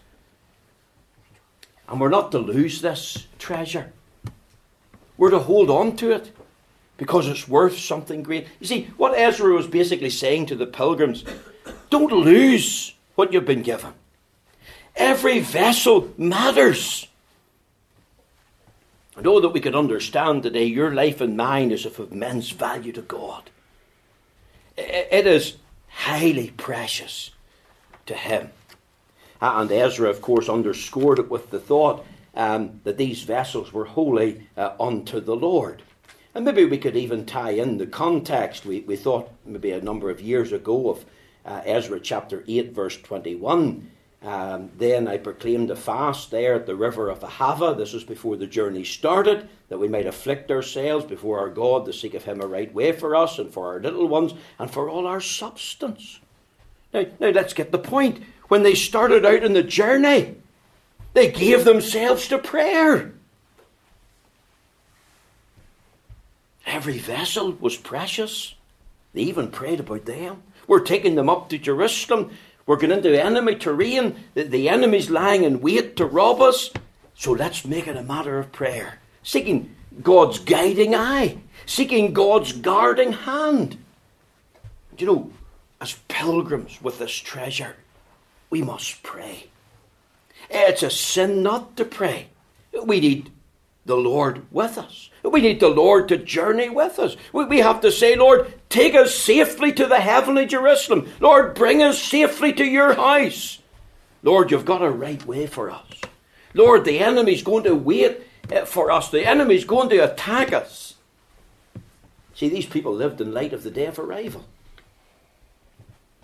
And 1.89 2.01
we're 2.01 2.09
not 2.09 2.31
to 2.33 2.39
lose 2.39 2.83
this 2.83 3.27
treasure. 3.39 3.93
We're 5.17 5.31
to 5.31 5.41
hold 5.41 5.71
on 5.71 5.97
to 5.97 6.13
it 6.13 6.33
because 6.97 7.27
it's 7.27 7.49
worth 7.49 7.79
something 7.79 8.23
great. 8.23 8.47
You 8.61 8.67
see, 8.67 8.91
what 8.97 9.19
Ezra 9.19 9.53
was 9.55 9.67
basically 9.67 10.11
saying 10.11 10.47
to 10.47 10.55
the 10.55 10.67
pilgrims 10.67 11.25
don't 11.89 12.13
lose 12.13 12.95
what 13.17 13.33
you've 13.33 13.45
been 13.45 13.63
given. 13.63 13.93
Every 14.95 15.41
vessel 15.41 16.13
matters. 16.17 17.09
I 19.21 19.23
know 19.23 19.41
that 19.41 19.51
we 19.51 19.61
can 19.61 19.75
understand 19.75 20.43
today 20.43 20.65
your 20.65 20.95
life 20.95 21.21
and 21.21 21.37
mine 21.37 21.73
is 21.73 21.85
of 21.85 21.99
immense 21.99 22.49
value 22.49 22.91
to 22.93 23.03
God. 23.03 23.51
It 24.79 25.27
is 25.27 25.59
highly 25.89 26.53
precious 26.57 27.31
to 28.07 28.15
Him. 28.15 28.49
And 29.43 29.71
Ezra, 29.71 30.09
of 30.09 30.23
course, 30.23 30.49
underscored 30.49 31.19
it 31.19 31.31
with 31.31 31.51
the 31.51 31.61
thought 31.61 32.07
um, 32.35 32.81
that 32.85 32.97
these 32.97 33.23
vessels 33.25 33.75
were 33.75 33.85
holy 33.85 34.49
uh, 34.57 34.71
unto 34.81 35.21
the 35.21 35.37
Lord. 35.37 35.83
And 36.35 36.47
maybe 36.47 36.65
we 36.65 36.79
could 36.79 36.97
even 36.97 37.27
tie 37.27 37.51
in 37.51 37.77
the 37.77 37.87
context. 37.87 38.65
We, 38.65 38.81
we 38.81 38.97
thought 38.97 39.31
maybe 39.45 39.73
a 39.73 39.83
number 39.83 40.09
of 40.09 40.23
years 40.23 40.51
ago 40.51 40.89
of 40.89 41.05
uh, 41.45 41.61
Ezra 41.67 42.01
chapter 42.01 42.43
8, 42.49 42.73
verse 42.73 42.97
21. 42.97 43.91
Um, 44.23 44.71
then 44.77 45.09
I 45.09 45.17
proclaimed 45.17 45.71
a 45.71 45.77
fast 45.77 46.31
there 46.31 46.55
at 46.55 46.67
the 46.67 46.77
river 46.77 47.09
of 47.09 47.21
Ahava. 47.21 47.77
This 47.77 47.95
was 47.95 48.05
before 48.05 48.37
the 48.37 48.47
journey 48.47 48.85
started, 48.85 49.49
that 49.69 49.79
we 49.79 49.89
might 49.89 50.07
afflict 50.07 50.51
ourselves 50.51 51.07
before 51.07 51.39
our 51.39 51.49
God 51.49 51.87
to 51.87 51.93
seek 51.93 52.13
of 52.13 52.25
Him 52.25 52.41
a 52.41 52.47
right 52.47 52.73
way 52.73 52.93
for 52.93 53.17
us 53.17 53.39
and 53.39 53.53
for 53.53 53.69
our 53.69 53.81
little 53.81 54.09
ones 54.09 54.35
and 54.59 54.71
for 54.71 54.91
all 54.91 55.07
our 55.07 55.23
substance. 55.23 56.21
Now, 56.93 57.07
now 57.19 57.31
let's 57.31 57.55
get 57.55 57.73
the 57.73 57.79
point. 57.79 58.23
When 58.49 58.63
they 58.63 58.75
started 58.75 59.25
out 59.25 59.45
on 59.45 59.55
the 59.55 59.63
journey, 59.63 60.37
they 61.15 61.31
gave 61.31 61.65
themselves 61.65 62.29
to 62.29 62.39
prayer. 62.39 63.15
Every 66.67 66.99
vessel 66.99 67.53
was 67.53 67.77
precious. 67.77 68.55
They 69.15 69.23
even 69.23 69.51
prayed 69.51 69.81
about 69.81 70.05
them. 70.05 70.43
We're 70.67 70.81
taking 70.81 71.17
them 71.17 71.29
up 71.29 71.49
to 71.49 71.59
Jerusalem. 71.59 72.31
We're 72.67 72.77
going 72.77 72.93
into 72.93 73.21
enemy 73.21 73.57
terrain. 73.57 74.17
The, 74.35 74.45
the 74.45 74.69
enemy's 74.69 75.11
lying 75.11 75.45
in 75.45 75.61
wait 75.61 75.97
to 75.97 76.07
rob 76.07 76.41
us. 76.41 76.71
So 77.15 77.33
let's 77.33 77.65
make 77.65 77.87
it 77.87 77.97
a 77.97 78.03
matter 78.03 78.39
of 78.39 78.53
prayer. 78.53 78.99
Seeking 79.23 79.75
God's 80.03 80.39
guiding 80.39 80.95
eye. 80.95 81.39
Seeking 81.67 82.13
God's 82.13 82.53
guarding 82.53 83.13
hand. 83.13 83.77
Do 84.97 85.05
you 85.05 85.13
know, 85.13 85.31
as 85.81 85.95
pilgrims 86.09 86.81
with 86.83 86.99
this 86.99 87.13
treasure, 87.13 87.77
we 88.51 88.63
must 88.63 89.03
pray. 89.03 89.47
It's 90.49 90.83
a 90.83 90.91
sin 90.91 91.43
not 91.43 91.77
to 91.77 91.85
pray. 91.85 92.29
We 92.85 93.01
need 93.01 93.31
the 93.91 93.97
Lord 93.97 94.47
with 94.53 94.79
us. 94.79 95.11
We 95.25 95.41
need 95.43 95.59
the 95.59 95.69
Lord 95.69 96.09
to 96.09 96.17
journey 96.17 96.71
with 96.71 96.99
us. 97.01 97.17
We 97.33 97.59
have 97.59 97.81
to 97.81 97.91
say, 97.91 98.15
Lord, 98.15 98.55
take 98.71 98.95
us 98.95 99.15
safely 99.15 99.73
to 99.73 99.87
the 99.87 100.01
heavenly 100.01 100.47
Jerusalem. 100.47 101.11
Lord, 101.19 101.57
bring 101.57 101.83
us 101.83 102.01
safely 102.01 102.53
to 102.53 102.65
your 102.65 102.95
house. 102.95 103.59
Lord, 104.23 104.51
you've 104.51 104.65
got 104.65 104.81
a 104.81 104.91
right 104.91 105.27
way 105.27 105.49
for 105.49 105.71
us. 105.71 105.91
Lord, 106.55 106.85
the 106.85 107.01
enemy's 107.01 107.43
going 107.43 107.65
to 107.65 107.75
wait 107.75 108.23
eh, 108.49 108.65
for 108.65 108.93
us. 108.93 109.11
The 109.11 109.27
enemy's 109.27 109.65
going 109.65 109.89
to 109.91 109.99
attack 109.99 110.53
us. 110.53 110.95
See, 112.35 112.49
these 112.49 112.67
people 112.67 112.95
lived 112.95 113.21
in 113.21 113.35
light 113.35 113.53
of 113.53 113.65
the 113.65 113.71
day 113.71 113.87
of 113.87 113.99
arrival. 113.99 114.47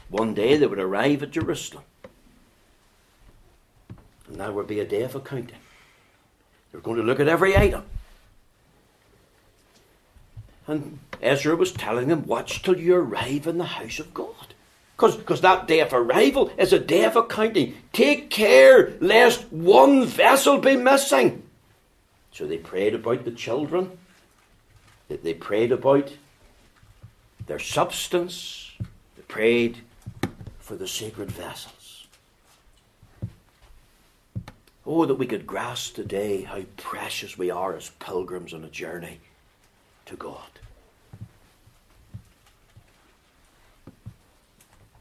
One 0.09 0.35
day 0.35 0.57
they 0.57 0.67
would 0.67 0.79
arrive 0.79 1.25
at 1.25 1.33
Jerusalem. 1.33 1.83
And 4.29 4.37
that 4.37 4.55
would 4.55 4.69
be 4.69 4.79
a 4.79 4.87
day 4.87 5.03
of 5.03 5.17
accounting. 5.17 5.59
They're 6.71 6.81
going 6.81 6.99
to 6.99 7.03
look 7.03 7.21
at 7.21 7.29
every 7.29 7.57
item. 7.57 7.85
And 10.67 10.99
Ezra 11.23 11.57
was 11.57 11.73
telling 11.73 12.09
them, 12.09 12.27
watch 12.27 12.63
till 12.63 12.79
you 12.79 12.97
arrive 12.97 13.47
in 13.47 13.59
the 13.59 13.65
house 13.65 13.99
of 13.99 14.13
God. 14.13 14.55
Because 14.99 15.43
that 15.43 15.69
day 15.69 15.81
of 15.81 15.93
arrival 15.93 16.51
is 16.57 16.73
a 16.73 16.79
day 16.79 17.05
of 17.05 17.17
accounting. 17.17 17.75
Take 17.93 18.31
care 18.31 18.95
lest 19.01 19.53
one 19.53 20.07
vessel 20.07 20.59
be 20.59 20.77
missing. 20.77 21.43
So 22.33 22.47
they 22.47 22.59
prayed 22.59 22.95
about 22.95 23.25
the 23.25 23.31
children. 23.31 23.99
They 25.09 25.35
prayed 25.35 25.71
about 25.71 26.13
their 27.47 27.59
substance. 27.59 28.73
They 29.17 29.23
prayed 29.29 29.79
for 30.59 30.75
the 30.75 30.89
sacred 30.89 31.31
vessels. 31.31 31.76
Oh, 34.87 35.05
that 35.05 35.17
we 35.17 35.27
could 35.27 35.49
grasp 35.49 35.97
today 35.97 36.43
how 36.43 36.63
precious 36.77 37.37
we 37.37 37.51
are 37.51 37.75
as 37.77 37.91
pilgrims 37.99 38.55
on 38.55 38.63
a 38.63 38.69
journey 38.69 39.19
to 40.07 40.15
God. 40.15 40.61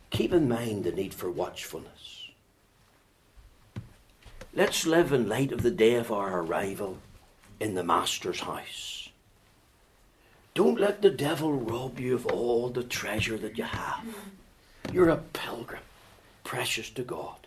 Keep 0.09 0.33
in 0.33 0.49
mind 0.49 0.85
the 0.85 0.91
need 0.91 1.13
for 1.13 1.29
watchfulness. 1.29 2.29
Let's 4.53 4.87
live 4.87 5.11
in 5.11 5.29
light 5.29 5.51
of 5.51 5.61
the 5.61 5.71
day 5.71 5.95
of 5.95 6.11
our 6.11 6.39
arrival 6.39 6.97
in 7.59 7.75
the 7.75 7.83
Master's 7.83 8.39
house. 8.39 9.09
Don't 10.55 10.79
let 10.79 11.01
the 11.01 11.09
devil 11.09 11.51
rob 11.51 11.99
you 11.99 12.15
of 12.15 12.25
all 12.27 12.69
the 12.69 12.83
treasure 12.83 13.37
that 13.37 13.57
you 13.57 13.65
have. 13.65 14.05
You're 14.91 15.09
a 15.09 15.17
pilgrim, 15.17 15.83
precious 16.43 16.89
to 16.91 17.03
God. 17.03 17.44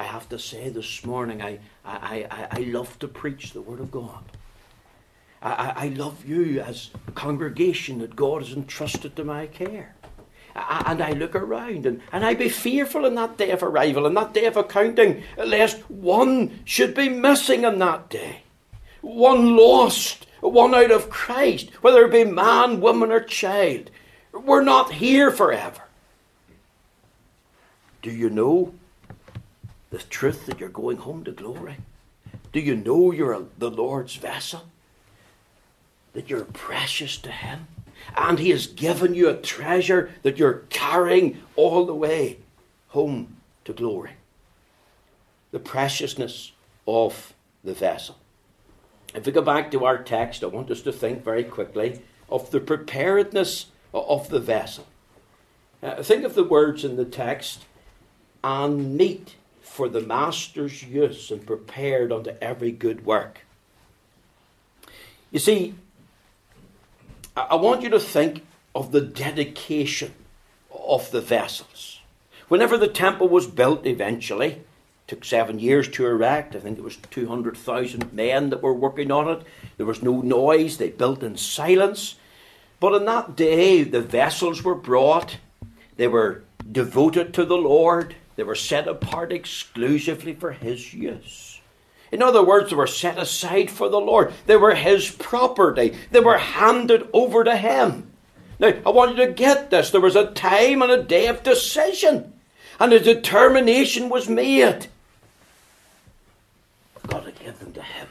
I 0.00 0.04
have 0.04 0.30
to 0.30 0.38
say 0.38 0.70
this 0.70 1.04
morning, 1.04 1.42
I, 1.42 1.58
I, 1.84 2.26
I, 2.30 2.48
I 2.52 2.60
love 2.60 2.98
to 3.00 3.06
preach 3.06 3.52
the 3.52 3.60
Word 3.60 3.80
of 3.80 3.90
God. 3.90 4.24
I, 5.42 5.74
I 5.76 5.88
love 5.88 6.26
you 6.26 6.62
as 6.62 6.88
a 7.06 7.10
congregation 7.10 7.98
that 7.98 8.16
God 8.16 8.40
has 8.40 8.56
entrusted 8.56 9.14
to 9.16 9.24
my 9.24 9.46
care 9.46 9.94
and 10.54 11.02
I 11.02 11.12
look 11.12 11.34
around 11.34 11.84
and, 11.84 12.00
and 12.12 12.24
I 12.24 12.32
be 12.32 12.48
fearful 12.48 13.04
in 13.04 13.14
that 13.16 13.36
day 13.36 13.50
of 13.50 13.62
arrival, 13.62 14.06
in 14.06 14.14
that 14.14 14.32
day 14.32 14.46
of 14.46 14.56
accounting, 14.56 15.22
lest 15.36 15.78
one 15.90 16.60
should 16.64 16.94
be 16.94 17.10
missing 17.10 17.64
in 17.64 17.78
that 17.80 18.08
day. 18.08 18.44
One 19.02 19.54
lost, 19.54 20.26
one 20.40 20.74
out 20.74 20.90
of 20.90 21.10
Christ, 21.10 21.68
whether 21.82 22.06
it 22.06 22.12
be 22.12 22.24
man, 22.24 22.80
woman, 22.80 23.12
or 23.12 23.20
child. 23.20 23.90
We're 24.32 24.64
not 24.64 24.92
here 24.92 25.30
forever. 25.30 25.82
Do 28.00 28.10
you 28.10 28.30
know 28.30 28.72
the 29.90 29.98
truth 29.98 30.46
that 30.46 30.60
you're 30.60 30.68
going 30.68 30.98
home 30.98 31.24
to 31.24 31.32
glory? 31.32 31.76
Do 32.52 32.60
you 32.60 32.76
know 32.76 33.12
you're 33.12 33.46
the 33.58 33.70
Lord's 33.70 34.16
vessel? 34.16 34.64
That 36.12 36.30
you're 36.30 36.44
precious 36.44 37.16
to 37.18 37.30
Him? 37.30 37.68
and 38.16 38.38
He 38.38 38.50
has 38.50 38.66
given 38.66 39.14
you 39.14 39.28
a 39.28 39.36
treasure 39.36 40.10
that 40.22 40.38
you're 40.38 40.64
carrying 40.70 41.42
all 41.56 41.86
the 41.86 41.94
way 41.94 42.38
home 42.88 43.36
to 43.64 43.72
glory. 43.72 44.12
The 45.52 45.58
preciousness 45.58 46.52
of 46.86 47.34
the 47.64 47.74
vessel. 47.74 48.16
If 49.14 49.26
we 49.26 49.32
go 49.32 49.42
back 49.42 49.70
to 49.72 49.84
our 49.84 49.98
text, 49.98 50.42
I 50.44 50.46
want 50.46 50.70
us 50.70 50.82
to 50.82 50.92
think 50.92 51.24
very 51.24 51.44
quickly 51.44 52.00
of 52.28 52.50
the 52.50 52.60
preparedness 52.60 53.66
of 53.92 54.28
the 54.28 54.38
vessel. 54.38 54.86
Uh, 55.82 56.02
think 56.02 56.24
of 56.24 56.34
the 56.34 56.44
words 56.44 56.84
in 56.84 56.96
the 56.96 57.04
text 57.04 57.64
and 58.44 58.96
meet 58.96 59.34
for 59.80 59.88
the 59.88 60.02
master's 60.02 60.82
use 60.82 61.30
and 61.30 61.46
prepared 61.46 62.12
unto 62.12 62.32
every 62.42 62.70
good 62.70 63.06
work. 63.06 63.46
You 65.30 65.38
see, 65.38 65.72
I 67.34 67.54
want 67.54 67.80
you 67.80 67.88
to 67.88 67.98
think 67.98 68.44
of 68.74 68.92
the 68.92 69.00
dedication 69.00 70.12
of 70.70 71.10
the 71.12 71.22
vessels. 71.22 72.00
Whenever 72.48 72.76
the 72.76 72.88
temple 72.88 73.26
was 73.30 73.46
built 73.46 73.86
eventually, 73.86 74.60
took 75.06 75.24
seven 75.24 75.58
years 75.58 75.88
to 75.92 76.04
erect. 76.04 76.54
I 76.54 76.60
think 76.60 76.76
it 76.76 76.84
was 76.84 76.96
200,000 76.96 78.12
men 78.12 78.50
that 78.50 78.62
were 78.62 78.74
working 78.74 79.10
on 79.10 79.28
it. 79.28 79.46
There 79.78 79.86
was 79.86 80.02
no 80.02 80.20
noise, 80.20 80.76
they 80.76 80.90
built 80.90 81.22
in 81.22 81.38
silence. 81.38 82.16
But 82.80 82.92
on 82.92 83.06
that 83.06 83.34
day, 83.34 83.82
the 83.84 84.02
vessels 84.02 84.62
were 84.62 84.74
brought, 84.74 85.38
they 85.96 86.06
were 86.06 86.44
devoted 86.70 87.32
to 87.32 87.46
the 87.46 87.56
Lord, 87.56 88.16
they 88.40 88.44
were 88.44 88.54
set 88.54 88.88
apart 88.88 89.32
exclusively 89.32 90.32
for 90.32 90.52
His 90.52 90.94
use. 90.94 91.60
In 92.10 92.22
other 92.22 92.42
words, 92.42 92.70
they 92.70 92.76
were 92.76 92.86
set 92.86 93.18
aside 93.18 93.70
for 93.70 93.90
the 93.90 94.00
Lord. 94.00 94.32
They 94.46 94.56
were 94.56 94.74
His 94.74 95.10
property. 95.10 95.94
They 96.10 96.20
were 96.20 96.38
handed 96.38 97.06
over 97.12 97.44
to 97.44 97.54
Him. 97.54 98.10
Now, 98.58 98.72
I 98.86 98.88
want 98.88 99.18
you 99.18 99.26
to 99.26 99.32
get 99.32 99.68
this. 99.68 99.90
There 99.90 100.00
was 100.00 100.16
a 100.16 100.30
time 100.30 100.80
and 100.80 100.90
a 100.90 101.02
day 101.02 101.26
of 101.26 101.42
decision, 101.42 102.32
and 102.80 102.94
a 102.94 102.98
determination 102.98 104.08
was 104.08 104.26
made. 104.26 104.86
I've 106.96 107.10
got 107.10 107.26
to 107.26 107.32
give 107.32 107.58
them 107.58 107.74
to 107.74 107.82
Him. 107.82 108.08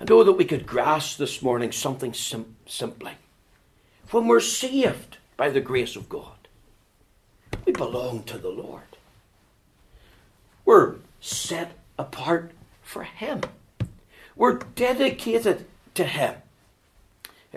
I 0.00 0.04
know 0.06 0.24
that 0.24 0.32
we 0.32 0.44
could 0.44 0.66
grasp 0.66 1.18
this 1.18 1.40
morning 1.40 1.70
something 1.70 2.12
sim- 2.12 2.56
simply. 2.66 3.12
When 4.10 4.26
we're 4.26 4.40
saved 4.40 5.18
by 5.36 5.50
the 5.50 5.60
grace 5.60 5.94
of 5.94 6.08
God, 6.08 6.37
we 7.64 7.72
belong 7.72 8.22
to 8.24 8.38
the 8.38 8.48
Lord. 8.48 8.82
We're 10.64 10.96
set 11.20 11.72
apart 11.98 12.52
for 12.82 13.04
Him. 13.04 13.40
We're 14.36 14.58
dedicated 14.74 15.66
to 15.94 16.04
Him. 16.04 16.34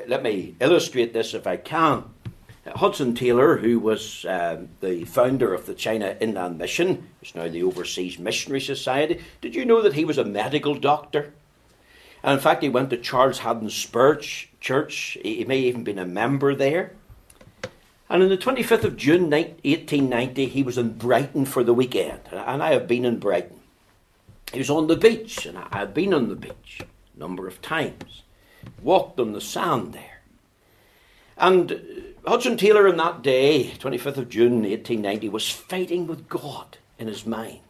Let 0.07 0.23
me 0.23 0.55
illustrate 0.59 1.13
this 1.13 1.33
if 1.33 1.45
I 1.45 1.57
can. 1.57 2.05
Hudson 2.65 3.15
Taylor, 3.15 3.57
who 3.57 3.79
was 3.79 4.25
um, 4.29 4.69
the 4.81 5.03
founder 5.05 5.53
of 5.53 5.65
the 5.65 5.73
China 5.73 6.15
Inland 6.19 6.57
Mission, 6.57 7.07
is 7.21 7.33
now 7.33 7.47
the 7.47 7.63
Overseas 7.63 8.19
Missionary 8.19 8.61
Society, 8.61 9.19
did 9.41 9.55
you 9.55 9.65
know 9.65 9.81
that 9.81 9.93
he 9.93 10.05
was 10.05 10.17
a 10.17 10.23
medical 10.23 10.75
doctor? 10.75 11.33
And 12.23 12.33
in 12.33 12.39
fact, 12.39 12.61
he 12.61 12.69
went 12.69 12.91
to 12.91 12.97
Charles 12.97 13.39
Haddon 13.39 13.71
Spurgeon's 13.71 14.47
Church. 14.59 15.17
He 15.23 15.43
may 15.43 15.59
even 15.59 15.83
been 15.83 15.97
a 15.97 16.05
member 16.05 16.53
there. 16.53 16.93
And 18.11 18.23
on 18.23 18.27
the 18.27 18.37
25th 18.37 18.83
of 18.83 18.97
June 18.97 19.29
1890, 19.29 20.47
he 20.47 20.63
was 20.63 20.77
in 20.77 20.97
Brighton 20.97 21.45
for 21.45 21.63
the 21.63 21.73
weekend. 21.73 22.19
And 22.29 22.61
I 22.61 22.73
have 22.73 22.85
been 22.85 23.05
in 23.05 23.19
Brighton. 23.19 23.61
He 24.51 24.59
was 24.59 24.69
on 24.69 24.87
the 24.87 24.97
beach, 24.97 25.45
and 25.45 25.57
I 25.57 25.77
have 25.77 25.93
been 25.93 26.13
on 26.13 26.27
the 26.27 26.35
beach 26.35 26.81
a 26.81 27.17
number 27.17 27.47
of 27.47 27.61
times, 27.61 28.23
walked 28.81 29.17
on 29.17 29.31
the 29.31 29.39
sand 29.39 29.93
there. 29.93 30.19
And 31.37 32.13
Hudson 32.27 32.57
Taylor 32.57 32.89
on 32.89 32.97
that 32.97 33.21
day, 33.21 33.71
25th 33.79 34.17
of 34.17 34.27
June 34.27 34.63
1890, 34.63 35.29
was 35.29 35.49
fighting 35.49 36.05
with 36.05 36.27
God 36.27 36.79
in 36.99 37.07
his 37.07 37.25
mind. 37.25 37.61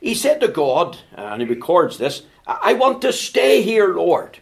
He 0.00 0.14
said 0.14 0.40
to 0.40 0.48
God, 0.48 0.96
and 1.12 1.42
he 1.42 1.46
records 1.46 1.98
this, 1.98 2.22
I 2.46 2.72
want 2.72 3.02
to 3.02 3.12
stay 3.12 3.60
here, 3.60 3.94
Lord. 3.94 4.38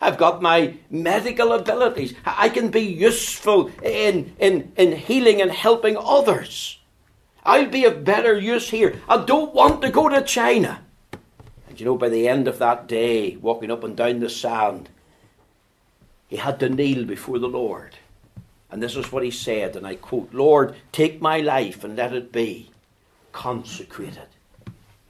I've 0.00 0.16
got 0.16 0.40
my 0.40 0.76
medical 0.90 1.52
abilities. 1.52 2.14
I 2.24 2.48
can 2.48 2.70
be 2.70 2.80
useful 2.80 3.70
in, 3.82 4.34
in, 4.38 4.72
in 4.76 4.96
healing 4.96 5.42
and 5.42 5.50
helping 5.50 5.96
others. 5.98 6.78
I'll 7.44 7.68
be 7.68 7.84
of 7.84 8.04
better 8.04 8.38
use 8.38 8.70
here. 8.70 9.00
I 9.08 9.24
don't 9.24 9.54
want 9.54 9.82
to 9.82 9.90
go 9.90 10.08
to 10.08 10.22
China. 10.22 10.80
And 11.68 11.78
you 11.78 11.86
know, 11.86 11.98
by 11.98 12.08
the 12.08 12.28
end 12.28 12.48
of 12.48 12.58
that 12.58 12.86
day, 12.86 13.36
walking 13.36 13.70
up 13.70 13.84
and 13.84 13.96
down 13.96 14.20
the 14.20 14.30
sand, 14.30 14.88
he 16.28 16.36
had 16.36 16.60
to 16.60 16.68
kneel 16.68 17.04
before 17.04 17.38
the 17.38 17.48
Lord. 17.48 17.96
And 18.70 18.82
this 18.82 18.96
is 18.96 19.10
what 19.10 19.24
he 19.24 19.30
said, 19.30 19.74
and 19.74 19.86
I 19.86 19.96
quote 19.96 20.32
Lord, 20.32 20.76
take 20.92 21.20
my 21.20 21.40
life 21.40 21.82
and 21.82 21.96
let 21.96 22.12
it 22.12 22.32
be 22.32 22.70
consecrated, 23.32 24.28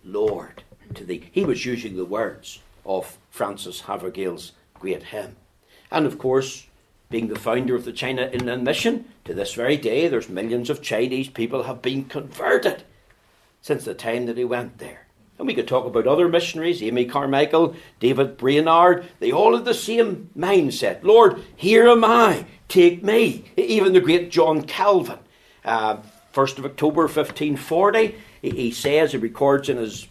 Lord, 0.05 0.63
to 0.95 1.05
thee. 1.05 1.29
He 1.31 1.45
was 1.45 1.67
using 1.67 1.97
the 1.97 2.05
words 2.05 2.61
of 2.87 3.19
Frances 3.31 3.83
Havergal's 3.83 4.53
great 4.81 5.05
hymn. 5.05 5.37
And 5.93 6.07
of 6.07 6.19
course, 6.19 6.67
being 7.11 7.29
the 7.29 7.39
founder 7.39 7.77
of 7.77 7.85
the 7.85 7.93
China 7.93 8.31
Inland 8.33 8.65
Mission, 8.65 9.05
to 9.25 9.35
this 9.35 9.55
very 9.55 9.77
day, 9.77 10.09
there's 10.09 10.29
millions 10.29 10.71
of 10.71 10.83
Chinese 10.83 11.29
people 11.29 11.65
have 11.65 11.83
been 11.83 12.05
converted 12.07 12.83
since 13.61 13.85
the 13.85 13.95
time 13.95 14.27
that 14.27 14.39
he 14.39 14.45
went 14.45 14.79
there. 14.79 15.07
And 15.39 15.47
we 15.47 15.55
could 15.55 15.69
talk 15.69 15.87
about 15.87 16.07
other 16.07 16.29
missionaries, 16.29 16.83
Amy 16.83 17.07
Carmichael, 17.07 17.75
David 17.99 18.37
Brainerd. 18.37 19.07
They 19.21 19.33
all 19.33 19.57
had 19.57 19.65
the 19.65 19.75
same 19.75 20.29
mindset. 20.37 21.03
Lord, 21.03 21.43
here 21.57 21.89
am 21.89 22.05
I. 22.05 22.47
Take 22.69 23.03
me. 23.03 23.51
Even 23.57 23.93
the 23.93 24.01
great 24.01 24.31
John 24.31 24.63
Calvin. 24.63 25.19
Uh, 25.65 25.99
1st 26.35 26.59
of 26.59 26.65
October 26.67 27.03
1540, 27.03 28.15
he, 28.43 28.51
he 28.51 28.71
says, 28.71 29.13
he 29.13 29.19
records 29.19 29.69
in 29.69 29.79
his 29.79 30.07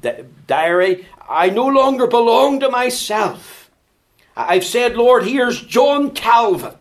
di- 0.00 0.24
diary, 0.46 1.06
I 1.28 1.50
no 1.50 1.66
longer 1.66 2.06
belong 2.06 2.60
to 2.60 2.70
myself. 2.70 3.67
I've 4.38 4.64
said, 4.64 4.96
Lord, 4.96 5.24
here's 5.24 5.60
John 5.60 6.12
Calvin. 6.12 6.74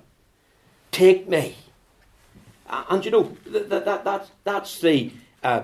Take 0.92 1.28
me. 1.28 1.56
And 2.70 3.04
you 3.04 3.10
know, 3.10 3.36
that, 3.48 3.70
that, 3.70 4.04
that, 4.04 4.30
that's 4.44 4.80
the, 4.80 5.12
uh, 5.44 5.64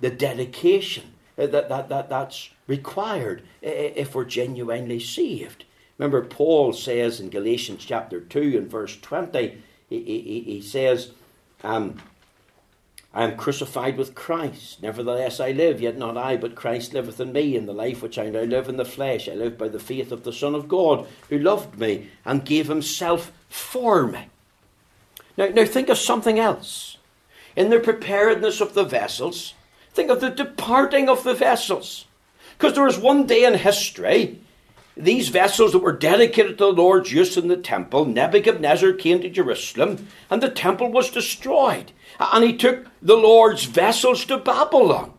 the 0.00 0.10
dedication 0.10 1.14
that, 1.36 1.50
that, 1.52 1.88
that, 1.88 2.10
that's 2.10 2.50
required 2.66 3.42
if 3.62 4.14
we're 4.14 4.26
genuinely 4.26 5.00
saved. 5.00 5.64
Remember, 5.96 6.22
Paul 6.22 6.74
says 6.74 7.20
in 7.20 7.30
Galatians 7.30 7.84
chapter 7.86 8.20
2 8.20 8.58
and 8.58 8.70
verse 8.70 8.98
20, 9.00 9.62
he, 9.88 10.02
he, 10.02 10.40
he 10.40 10.60
says, 10.60 11.12
Um, 11.64 12.02
I 13.12 13.24
am 13.24 13.36
crucified 13.36 13.96
with 13.96 14.14
Christ. 14.14 14.82
Nevertheless, 14.82 15.40
I 15.40 15.50
live, 15.50 15.80
yet 15.80 15.98
not 15.98 16.16
I, 16.16 16.36
but 16.36 16.54
Christ 16.54 16.94
liveth 16.94 17.20
in 17.20 17.32
me. 17.32 17.56
In 17.56 17.66
the 17.66 17.72
life 17.72 18.02
which 18.02 18.18
I 18.18 18.30
now 18.30 18.42
live 18.42 18.68
in 18.68 18.76
the 18.76 18.84
flesh, 18.84 19.28
I 19.28 19.32
live 19.32 19.58
by 19.58 19.68
the 19.68 19.80
faith 19.80 20.12
of 20.12 20.22
the 20.22 20.32
Son 20.32 20.54
of 20.54 20.68
God, 20.68 21.08
who 21.28 21.38
loved 21.38 21.78
me 21.78 22.08
and 22.24 22.44
gave 22.44 22.68
himself 22.68 23.32
for 23.48 24.06
me. 24.06 24.26
Now, 25.36 25.48
now 25.48 25.64
think 25.64 25.88
of 25.88 25.98
something 25.98 26.38
else. 26.38 26.98
In 27.56 27.70
the 27.70 27.80
preparedness 27.80 28.60
of 28.60 28.74
the 28.74 28.84
vessels, 28.84 29.54
think 29.92 30.08
of 30.08 30.20
the 30.20 30.30
departing 30.30 31.08
of 31.08 31.24
the 31.24 31.34
vessels. 31.34 32.04
Because 32.56 32.74
there 32.74 32.84
was 32.84 32.98
one 32.98 33.26
day 33.26 33.44
in 33.44 33.54
history 33.54 34.39
these 35.04 35.28
vessels 35.28 35.72
that 35.72 35.80
were 35.80 35.92
dedicated 35.92 36.58
to 36.58 36.64
the 36.64 36.72
Lord's 36.72 37.12
use 37.12 37.36
in 37.36 37.48
the 37.48 37.56
temple, 37.56 38.04
Nebuchadnezzar 38.04 38.92
came 38.92 39.20
to 39.20 39.30
Jerusalem 39.30 40.08
and 40.30 40.42
the 40.42 40.50
temple 40.50 40.90
was 40.90 41.10
destroyed. 41.10 41.92
And 42.18 42.44
he 42.44 42.56
took 42.56 42.86
the 43.02 43.16
Lord's 43.16 43.64
vessels 43.64 44.24
to 44.26 44.38
Babylon. 44.38 45.14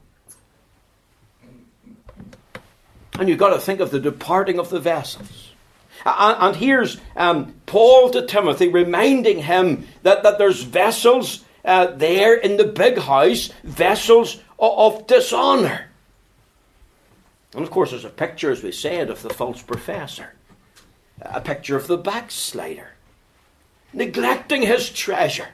And 3.19 3.27
you've 3.29 3.37
got 3.37 3.53
to 3.53 3.59
think 3.59 3.79
of 3.79 3.91
the 3.91 3.99
departing 3.99 4.57
of 4.57 4.69
the 4.69 4.79
vessels. 4.79 5.51
And, 6.05 6.55
here's 6.55 6.97
um, 7.15 7.53
Paul 7.67 8.09
to 8.11 8.25
Timothy 8.25 8.69
reminding 8.69 9.43
him 9.43 9.87
that, 10.01 10.23
that 10.23 10.39
there's 10.39 10.63
vessels 10.63 11.43
uh, 11.63 11.87
there 11.87 12.33
in 12.33 12.57
the 12.57 12.63
big 12.63 12.97
house, 12.97 13.51
vessels 13.63 14.41
of, 14.57 14.95
of 14.95 15.07
dishonour. 15.07 15.90
And 17.53 17.63
of 17.63 17.71
course, 17.71 17.91
there's 17.91 18.05
a 18.05 18.09
picture, 18.09 18.51
as 18.51 18.63
we 18.63 18.71
said, 18.71 19.09
of 19.09 19.21
the 19.21 19.29
false 19.29 19.61
professor, 19.61 20.33
a 21.21 21.41
picture 21.41 21.75
of 21.75 21.87
the 21.87 21.97
backslider, 21.97 22.91
neglecting 23.93 24.61
his 24.61 24.89
treasure, 24.89 25.49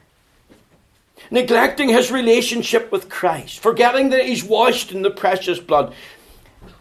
neglecting 1.32 1.90
his 1.90 2.12
relationship 2.12 2.92
with 2.92 3.10
Christ, 3.10 3.60
forgetting 3.60 4.10
that 4.10 4.26
he's 4.26 4.44
washed 4.44 4.92
in 4.92 5.02
the 5.02 5.10
precious 5.10 5.60
blood, 5.60 5.94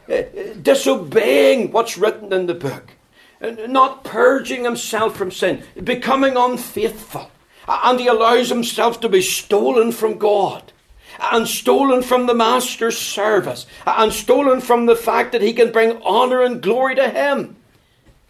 uh, 0.09 0.13
uh 0.13 0.55
disobeying 0.61 1.73
what's 1.73 1.97
written 1.97 2.33
in 2.33 2.47
the 2.47 2.55
book, 2.55 2.93
uh, 3.41 3.51
not 3.67 4.05
purging 4.05 4.65
himself 4.65 5.17
from 5.17 5.31
sin, 5.31 5.65
becoming 5.83 6.37
unfaithful, 6.37 7.31
uh, 7.67 7.81
and 7.85 8.01
he 8.01 8.07
allows 8.07 8.51
himself 8.51 9.01
to 9.01 9.09
be 9.09 9.23
stolen 9.23 9.93
from 9.93 10.19
God 10.19 10.73
and 11.21 11.47
stolen 11.47 12.03
from 12.03 12.27
the 12.27 12.35
Master's 12.35 12.99
service, 12.99 13.67
and 13.87 14.13
stolen 14.13 14.61
from 14.61 14.87
the 14.87 14.97
fact 14.97 15.33
that 15.33 15.43
he 15.43 15.53
can 15.53 15.73
bring 15.73 16.03
honour 16.03 16.43
and 16.43 16.63
glory 16.63 16.95
to 16.95 17.09
him. 17.09 17.57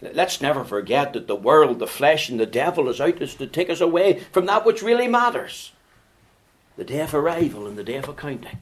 Let's 0.01 0.41
never 0.41 0.63
forget 0.63 1.13
that 1.13 1.27
the 1.27 1.35
world, 1.35 1.79
the 1.79 1.87
flesh, 1.87 2.29
and 2.29 2.39
the 2.39 2.45
devil 2.45 2.87
is 2.89 3.01
out 3.01 3.17
to 3.17 3.47
take 3.47 3.69
us 3.69 3.81
away 3.81 4.19
from 4.31 4.45
that 4.45 4.65
which 4.65 4.83
really 4.83 5.07
matters 5.07 5.71
the 6.75 6.83
day 6.83 7.01
of 7.01 7.15
arrival 7.15 7.65
and 7.65 7.77
the 7.77 7.83
day 7.83 7.95
of 7.95 8.07
accounting. 8.07 8.59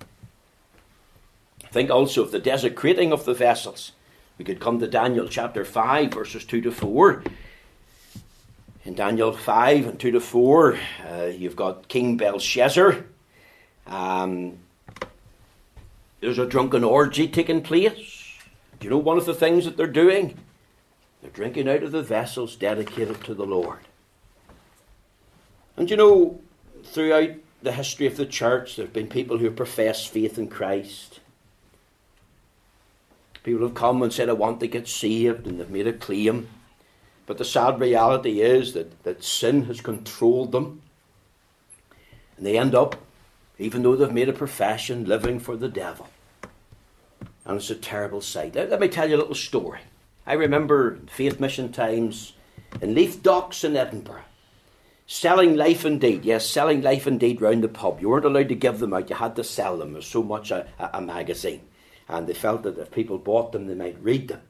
Think 1.72 1.90
also 1.90 2.22
of 2.22 2.32
the 2.32 2.40
desecrating 2.40 3.12
of 3.12 3.26
the 3.26 3.34
vessels. 3.34 3.92
We 4.38 4.46
could 4.46 4.62
come 4.62 4.80
to 4.80 4.88
Daniel 4.88 5.28
chapter 5.28 5.66
5, 5.66 6.14
verses 6.14 6.46
2 6.46 6.62
to 6.62 6.72
4. 6.72 7.24
In 8.86 8.94
Daniel 8.94 9.34
5 9.34 9.88
and 9.88 10.00
2 10.00 10.12
to 10.12 10.22
4, 10.22 10.80
uh, 11.10 11.24
you've 11.26 11.58
got 11.58 11.90
King 11.90 12.16
Belshazzar 12.16 13.04
um, 13.88 14.58
there's 16.22 16.40
a 16.40 16.46
drunken 16.46 16.84
orgy 16.84 17.28
taking 17.28 17.62
place. 17.62 18.34
Do 18.80 18.86
you 18.86 18.90
know 18.90 18.98
one 18.98 19.18
of 19.18 19.26
the 19.26 19.34
things 19.34 19.66
that 19.66 19.78
they're 19.78 19.88
doing? 19.88 20.38
They're 21.22 21.32
drinking 21.32 21.70
out 21.70 21.84
of 21.84 21.92
the 21.92 22.04
vessels 22.04 22.56
dedicated 22.56 23.24
to 23.24 23.34
the 23.34 23.46
Lord. 23.46 23.80
And 25.78 25.90
you 25.90 25.98
know, 25.98 26.40
throughout 26.84 27.32
the 27.62 27.72
history 27.72 28.06
of 28.06 28.18
the 28.18 28.26
church, 28.26 28.76
there 28.76 28.86
have 28.86 28.94
been 28.94 29.08
people 29.08 29.38
who 29.38 29.46
have 29.46 29.56
professed 29.56 30.10
faith 30.10 30.38
in 30.38 30.48
Christ. 30.48 31.20
People 33.44 33.68
have 33.68 33.76
come 33.76 34.02
and 34.02 34.12
said, 34.12 34.30
I 34.30 34.34
want 34.34 34.60
to 34.62 34.68
get 34.68 34.88
saved, 34.88 35.46
and 35.46 35.60
they've 35.60 35.70
made 35.70 35.88
a 35.88 35.94
claim. 35.94 36.48
But 37.28 37.38
the 37.38 37.46
sad 37.46 37.80
reality 37.80 38.42
is 38.42 38.74
that, 38.74 39.04
that 39.04 39.24
sin 39.24 39.66
has 39.66 39.82
controlled 39.82 40.52
them. 40.52 40.82
And 42.38 42.46
they 42.46 42.58
end 42.58 42.76
up 42.76 42.96
even 43.58 43.84
though 43.84 43.96
they've 43.96 44.12
made 44.12 44.30
a 44.30 44.34
profession 44.34 45.06
living 45.06 45.40
for 45.40 45.56
the 45.56 45.70
devil. 45.70 46.08
And 47.46 47.58
it's 47.58 47.70
a 47.70 47.76
terrible 47.76 48.22
sight. 48.22 48.56
Let, 48.56 48.70
let 48.70 48.80
me 48.80 48.88
tell 48.88 49.10
you 49.10 49.16
a 49.16 49.20
little 49.20 49.36
story. 49.36 49.80
I 50.26 50.34
remember 50.34 51.00
Faith 51.08 51.40
Mission 51.40 51.72
times 51.72 52.34
in 52.82 52.96
Leith 52.96 53.22
Docks 53.22 53.64
in 53.64 53.78
Edinburgh. 53.78 54.24
Selling 55.08 55.56
Life 55.56 55.86
Indeed, 55.86 56.26
yes, 56.26 56.50
selling 56.50 56.82
Life 56.82 57.06
Indeed 57.06 57.40
round 57.40 57.64
the 57.64 57.68
pub. 57.68 58.02
You 58.02 58.10
weren't 58.10 58.26
allowed 58.26 58.50
to 58.50 58.56
give 58.56 58.80
them 58.80 58.94
out, 58.94 59.10
you 59.10 59.16
had 59.16 59.36
to 59.36 59.44
sell 59.44 59.78
them. 59.78 59.94
There's 59.94 60.08
so 60.08 60.24
much 60.24 60.50
a, 60.50 60.68
a, 60.80 60.90
a 60.94 61.02
magazine. 61.02 61.62
And 62.10 62.26
they 62.26 62.34
felt 62.34 62.64
that 62.64 62.80
if 62.80 62.92
people 62.92 63.20
bought 63.20 63.52
them, 63.52 63.68
they 63.68 63.76
might 63.76 64.02
read 64.02 64.28
them. 64.28 64.42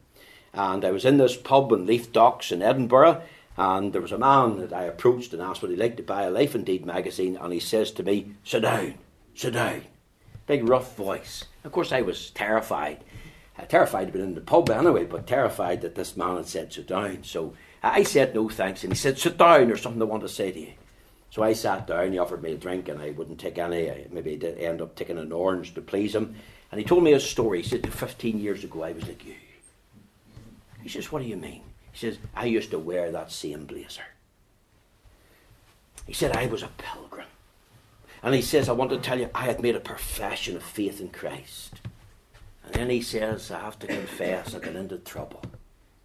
And 0.54 0.82
I 0.82 0.90
was 0.90 1.04
in 1.04 1.18
this 1.18 1.36
pub 1.36 1.70
in 1.72 1.84
Leith 1.84 2.12
Docks 2.12 2.50
in 2.50 2.62
Edinburgh, 2.62 3.22
and 3.56 3.92
there 3.92 4.02
was 4.02 4.12
a 4.12 4.18
man 4.18 4.58
that 4.58 4.72
I 4.72 4.84
approached 4.84 5.32
and 5.32 5.40
asked 5.40 5.62
would 5.62 5.70
he 5.70 5.76
like 5.76 5.96
to 5.96 6.02
buy 6.02 6.24
a 6.24 6.30
Life 6.30 6.54
Indeed 6.54 6.84
magazine, 6.84 7.36
and 7.40 7.52
he 7.52 7.60
says 7.60 7.90
to 7.92 8.02
me, 8.02 8.32
Sit 8.44 8.62
down, 8.62 8.94
sit 9.34 9.54
down. 9.54 9.84
Big 10.46 10.68
rough 10.68 10.94
voice. 10.96 11.44
Of 11.64 11.72
course, 11.72 11.90
I 11.90 12.02
was 12.02 12.30
terrified. 12.30 13.02
Uh, 13.58 13.64
terrified 13.64 14.06
to 14.06 14.12
be 14.12 14.20
in 14.20 14.34
the 14.34 14.40
pub 14.40 14.68
anyway, 14.68 15.04
but 15.04 15.26
terrified 15.26 15.80
that 15.80 15.94
this 15.94 16.16
man 16.16 16.36
had 16.36 16.46
said, 16.46 16.72
Sit 16.72 16.86
down. 16.86 17.24
So 17.24 17.54
I 17.82 18.02
said, 18.02 18.34
No 18.34 18.48
thanks. 18.48 18.84
And 18.84 18.92
he 18.92 18.98
said, 18.98 19.18
Sit 19.18 19.38
down, 19.38 19.68
there's 19.68 19.80
something 19.82 20.02
I 20.02 20.04
want 20.04 20.22
to 20.22 20.28
say 20.28 20.52
to 20.52 20.60
you. 20.60 20.72
So 21.30 21.42
I 21.42 21.54
sat 21.54 21.86
down, 21.86 22.12
he 22.12 22.18
offered 22.18 22.42
me 22.42 22.52
a 22.52 22.56
drink, 22.56 22.88
and 22.88 23.00
I 23.00 23.10
wouldn't 23.10 23.40
take 23.40 23.58
any. 23.58 23.90
I 23.90 24.06
maybe 24.10 24.36
did 24.36 24.58
end 24.58 24.80
up 24.82 24.94
taking 24.94 25.18
an 25.18 25.32
orange 25.32 25.74
to 25.74 25.80
please 25.80 26.14
him. 26.14 26.34
And 26.70 26.78
he 26.78 26.86
told 26.86 27.02
me 27.02 27.12
a 27.14 27.20
story. 27.20 27.62
He 27.62 27.68
said, 27.68 27.92
15 27.92 28.38
years 28.38 28.64
ago, 28.64 28.82
I 28.82 28.92
was 28.92 29.06
like 29.06 29.24
you. 29.24 29.34
He 30.82 30.88
says, 30.88 31.10
What 31.10 31.22
do 31.22 31.28
you 31.28 31.36
mean? 31.36 31.62
He 31.96 32.10
says, 32.10 32.18
I 32.34 32.44
used 32.44 32.72
to 32.72 32.78
wear 32.78 33.10
that 33.10 33.32
same 33.32 33.64
blazer. 33.64 34.02
He 36.06 36.12
said, 36.12 36.36
I 36.36 36.44
was 36.44 36.62
a 36.62 36.68
pilgrim. 36.76 37.28
And 38.22 38.34
he 38.34 38.42
says, 38.42 38.68
I 38.68 38.72
want 38.72 38.90
to 38.90 38.98
tell 38.98 39.18
you, 39.18 39.30
I 39.34 39.44
had 39.44 39.62
made 39.62 39.76
a 39.76 39.80
profession 39.80 40.56
of 40.56 40.62
faith 40.62 41.00
in 41.00 41.08
Christ. 41.08 41.80
And 42.66 42.74
then 42.74 42.90
he 42.90 43.00
says, 43.00 43.50
I 43.50 43.60
have 43.60 43.78
to 43.78 43.86
confess 43.86 44.54
I 44.54 44.58
got 44.58 44.76
into 44.76 44.98
trouble 44.98 45.40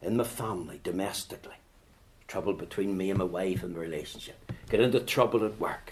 in 0.02 0.16
my 0.16 0.24
family, 0.24 0.80
domestically. 0.82 1.56
Trouble 2.26 2.54
between 2.54 2.96
me 2.96 3.10
and 3.10 3.20
my 3.20 3.26
wife 3.26 3.62
and 3.62 3.76
the 3.76 3.80
relationship. 3.82 4.50
Got 4.70 4.80
into 4.80 5.02
trouble 5.02 5.46
at 5.46 5.60
work. 5.60 5.92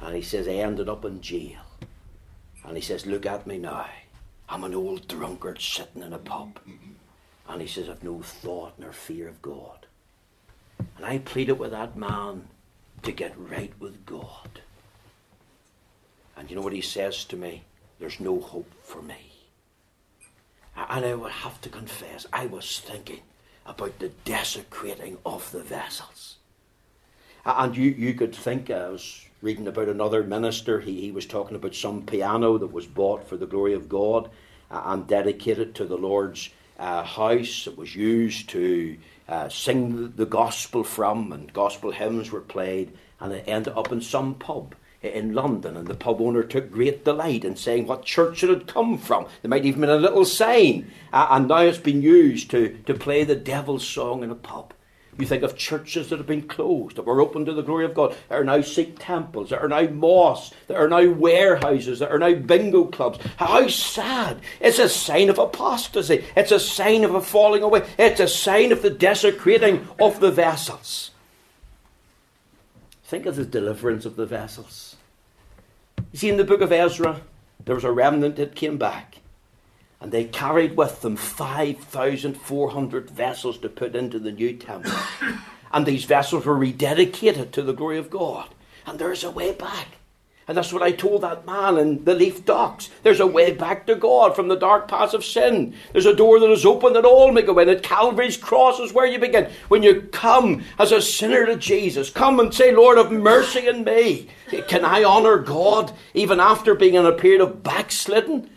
And 0.00 0.16
he 0.16 0.22
says, 0.22 0.48
I 0.48 0.54
ended 0.54 0.88
up 0.88 1.04
in 1.04 1.20
jail. 1.20 1.60
And 2.64 2.76
he 2.76 2.82
says, 2.82 3.06
Look 3.06 3.26
at 3.26 3.46
me 3.46 3.58
now. 3.58 3.86
I'm 4.48 4.64
an 4.64 4.74
old 4.74 5.06
drunkard 5.06 5.60
sitting 5.60 6.02
in 6.02 6.12
a 6.12 6.18
pub. 6.18 6.58
And 7.48 7.60
he 7.60 7.68
says, 7.68 7.88
I've 7.88 8.02
no 8.02 8.22
thought 8.22 8.78
nor 8.78 8.92
fear 8.92 9.28
of 9.28 9.42
God. 9.42 9.86
And 10.96 11.04
I 11.04 11.18
pleaded 11.18 11.58
with 11.58 11.72
that 11.72 11.96
man 11.96 12.48
to 13.02 13.12
get 13.12 13.34
right 13.36 13.72
with 13.78 14.06
God. 14.06 14.60
And 16.36 16.50
you 16.50 16.56
know 16.56 16.62
what 16.62 16.72
he 16.72 16.80
says 16.80 17.24
to 17.26 17.36
me? 17.36 17.64
There's 17.98 18.20
no 18.20 18.40
hope 18.40 18.72
for 18.82 19.02
me. 19.02 19.32
And 20.76 21.04
I 21.04 21.14
would 21.14 21.30
have 21.30 21.60
to 21.60 21.68
confess, 21.68 22.26
I 22.32 22.46
was 22.46 22.80
thinking 22.80 23.20
about 23.64 23.98
the 23.98 24.10
desecrating 24.24 25.18
of 25.24 25.50
the 25.52 25.62
vessels. 25.62 26.36
And 27.46 27.76
you, 27.76 27.90
you 27.90 28.14
could 28.14 28.34
think, 28.34 28.70
I 28.70 28.88
was 28.88 29.26
reading 29.42 29.68
about 29.68 29.88
another 29.88 30.24
minister, 30.24 30.80
he, 30.80 31.02
he 31.02 31.12
was 31.12 31.26
talking 31.26 31.56
about 31.56 31.74
some 31.74 32.04
piano 32.04 32.58
that 32.58 32.72
was 32.72 32.86
bought 32.86 33.28
for 33.28 33.36
the 33.36 33.46
glory 33.46 33.74
of 33.74 33.88
God 33.88 34.30
and 34.70 35.06
dedicated 35.06 35.74
to 35.74 35.84
the 35.84 35.98
Lord's 35.98 36.50
uh, 36.78 37.02
house 37.04 37.64
that 37.64 37.76
was 37.76 37.94
used 37.94 38.48
to 38.50 38.96
uh, 39.28 39.48
sing 39.48 40.12
the 40.16 40.26
gospel 40.26 40.84
from, 40.84 41.32
and 41.32 41.52
gospel 41.52 41.90
hymns 41.90 42.30
were 42.30 42.40
played, 42.40 42.92
and 43.20 43.32
it 43.32 43.44
ended 43.46 43.72
up 43.76 43.92
in 43.92 44.00
some 44.00 44.34
pub 44.34 44.74
in 45.02 45.34
London, 45.34 45.76
and 45.76 45.86
the 45.86 45.94
pub 45.94 46.20
owner 46.20 46.42
took 46.42 46.70
great 46.70 47.04
delight 47.04 47.44
in 47.44 47.56
saying 47.56 47.86
what 47.86 48.04
church 48.04 48.42
it 48.42 48.48
had 48.48 48.66
come 48.66 48.96
from. 48.96 49.26
There 49.42 49.48
might 49.48 49.64
even 49.64 49.82
been 49.82 49.90
a 49.90 49.96
little 49.96 50.24
sign, 50.24 50.90
uh, 51.12 51.28
and 51.30 51.48
now 51.48 51.58
it's 51.58 51.78
been 51.78 52.02
used 52.02 52.50
to, 52.52 52.78
to 52.86 52.94
play 52.94 53.24
the 53.24 53.36
devil's 53.36 53.86
song 53.86 54.22
in 54.22 54.30
a 54.30 54.34
pub. 54.34 54.72
You 55.18 55.26
think 55.26 55.44
of 55.44 55.56
churches 55.56 56.08
that 56.08 56.18
have 56.18 56.26
been 56.26 56.48
closed, 56.48 56.96
that 56.96 57.06
were 57.06 57.20
open 57.20 57.44
to 57.44 57.52
the 57.52 57.62
glory 57.62 57.84
of 57.84 57.94
God, 57.94 58.16
that 58.28 58.38
are 58.38 58.44
now 58.44 58.60
Sikh 58.62 58.98
temples, 58.98 59.50
that 59.50 59.62
are 59.62 59.68
now 59.68 59.86
mosques, 59.86 60.54
that 60.66 60.76
are 60.76 60.88
now 60.88 61.08
warehouses, 61.08 62.00
that 62.00 62.10
are 62.10 62.18
now 62.18 62.34
bingo 62.34 62.86
clubs. 62.86 63.18
How 63.36 63.68
sad! 63.68 64.40
It's 64.60 64.80
a 64.80 64.88
sign 64.88 65.30
of 65.30 65.38
apostasy. 65.38 66.24
It's 66.36 66.50
a 66.50 66.58
sign 66.58 67.04
of 67.04 67.14
a 67.14 67.20
falling 67.20 67.62
away. 67.62 67.86
It's 67.96 68.20
a 68.20 68.26
sign 68.26 68.72
of 68.72 68.82
the 68.82 68.90
desecrating 68.90 69.86
of 70.00 70.18
the 70.18 70.32
vessels. 70.32 71.12
Think 73.04 73.26
of 73.26 73.36
the 73.36 73.44
deliverance 73.44 74.04
of 74.04 74.16
the 74.16 74.26
vessels. 74.26 74.96
You 76.10 76.18
see, 76.18 76.28
in 76.28 76.36
the 76.36 76.44
book 76.44 76.60
of 76.60 76.72
Ezra, 76.72 77.20
there 77.64 77.74
was 77.76 77.84
a 77.84 77.92
remnant 77.92 78.36
that 78.36 78.56
came 78.56 78.78
back 78.78 79.18
and 80.04 80.12
they 80.12 80.24
carried 80.24 80.76
with 80.76 81.00
them 81.00 81.16
5,400 81.16 83.08
vessels 83.10 83.56
to 83.56 83.70
put 83.70 83.96
into 83.96 84.18
the 84.18 84.32
new 84.32 84.52
temple. 84.52 84.92
and 85.72 85.86
these 85.86 86.04
vessels 86.04 86.44
were 86.44 86.58
rededicated 86.58 87.52
to 87.52 87.62
the 87.62 87.72
glory 87.72 87.96
of 87.96 88.10
God. 88.10 88.50
And 88.84 88.98
there's 88.98 89.24
a 89.24 89.30
way 89.30 89.52
back. 89.52 89.86
And 90.46 90.58
that's 90.58 90.74
what 90.74 90.82
I 90.82 90.92
told 90.92 91.22
that 91.22 91.46
man 91.46 91.78
in 91.78 92.04
the 92.04 92.14
Leith 92.14 92.44
Docks. 92.44 92.90
There's 93.02 93.20
a 93.20 93.26
way 93.26 93.52
back 93.52 93.86
to 93.86 93.94
God 93.94 94.36
from 94.36 94.48
the 94.48 94.58
dark 94.58 94.88
paths 94.88 95.14
of 95.14 95.24
sin. 95.24 95.74
There's 95.92 96.04
a 96.04 96.14
door 96.14 96.38
that 96.38 96.50
is 96.50 96.66
open 96.66 96.92
that 96.92 97.06
all 97.06 97.32
may 97.32 97.40
go 97.40 97.58
in. 97.60 97.70
At 97.70 97.82
Calvary's 97.82 98.36
cross 98.36 98.78
is 98.80 98.92
where 98.92 99.06
you 99.06 99.18
begin. 99.18 99.50
When 99.68 99.82
you 99.82 100.02
come 100.12 100.64
as 100.78 100.92
a 100.92 101.00
sinner 101.00 101.46
to 101.46 101.56
Jesus, 101.56 102.10
come 102.10 102.38
and 102.40 102.52
say, 102.52 102.72
Lord, 102.72 102.98
have 102.98 103.10
mercy 103.10 103.70
on 103.70 103.84
me. 103.84 104.28
Can 104.68 104.84
I 104.84 105.02
honour 105.02 105.38
God 105.38 105.92
even 106.12 106.40
after 106.40 106.74
being 106.74 106.92
in 106.92 107.06
a 107.06 107.12
period 107.12 107.40
of 107.40 107.62
backsliding? 107.62 108.50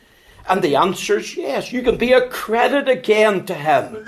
And 0.50 0.62
the 0.62 0.76
answer 0.76 1.20
is 1.20 1.36
yes. 1.36 1.74
You 1.74 1.82
can 1.82 1.98
be 1.98 2.14
a 2.14 2.30
credit 2.30 2.88
again 2.88 3.45
to 3.45 3.54
Him. 3.54 4.06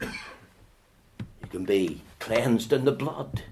You 0.00 1.48
can 1.50 1.64
be 1.64 2.02
cleansed 2.18 2.72
in 2.72 2.84
the 2.84 2.92
blood. 2.92 3.42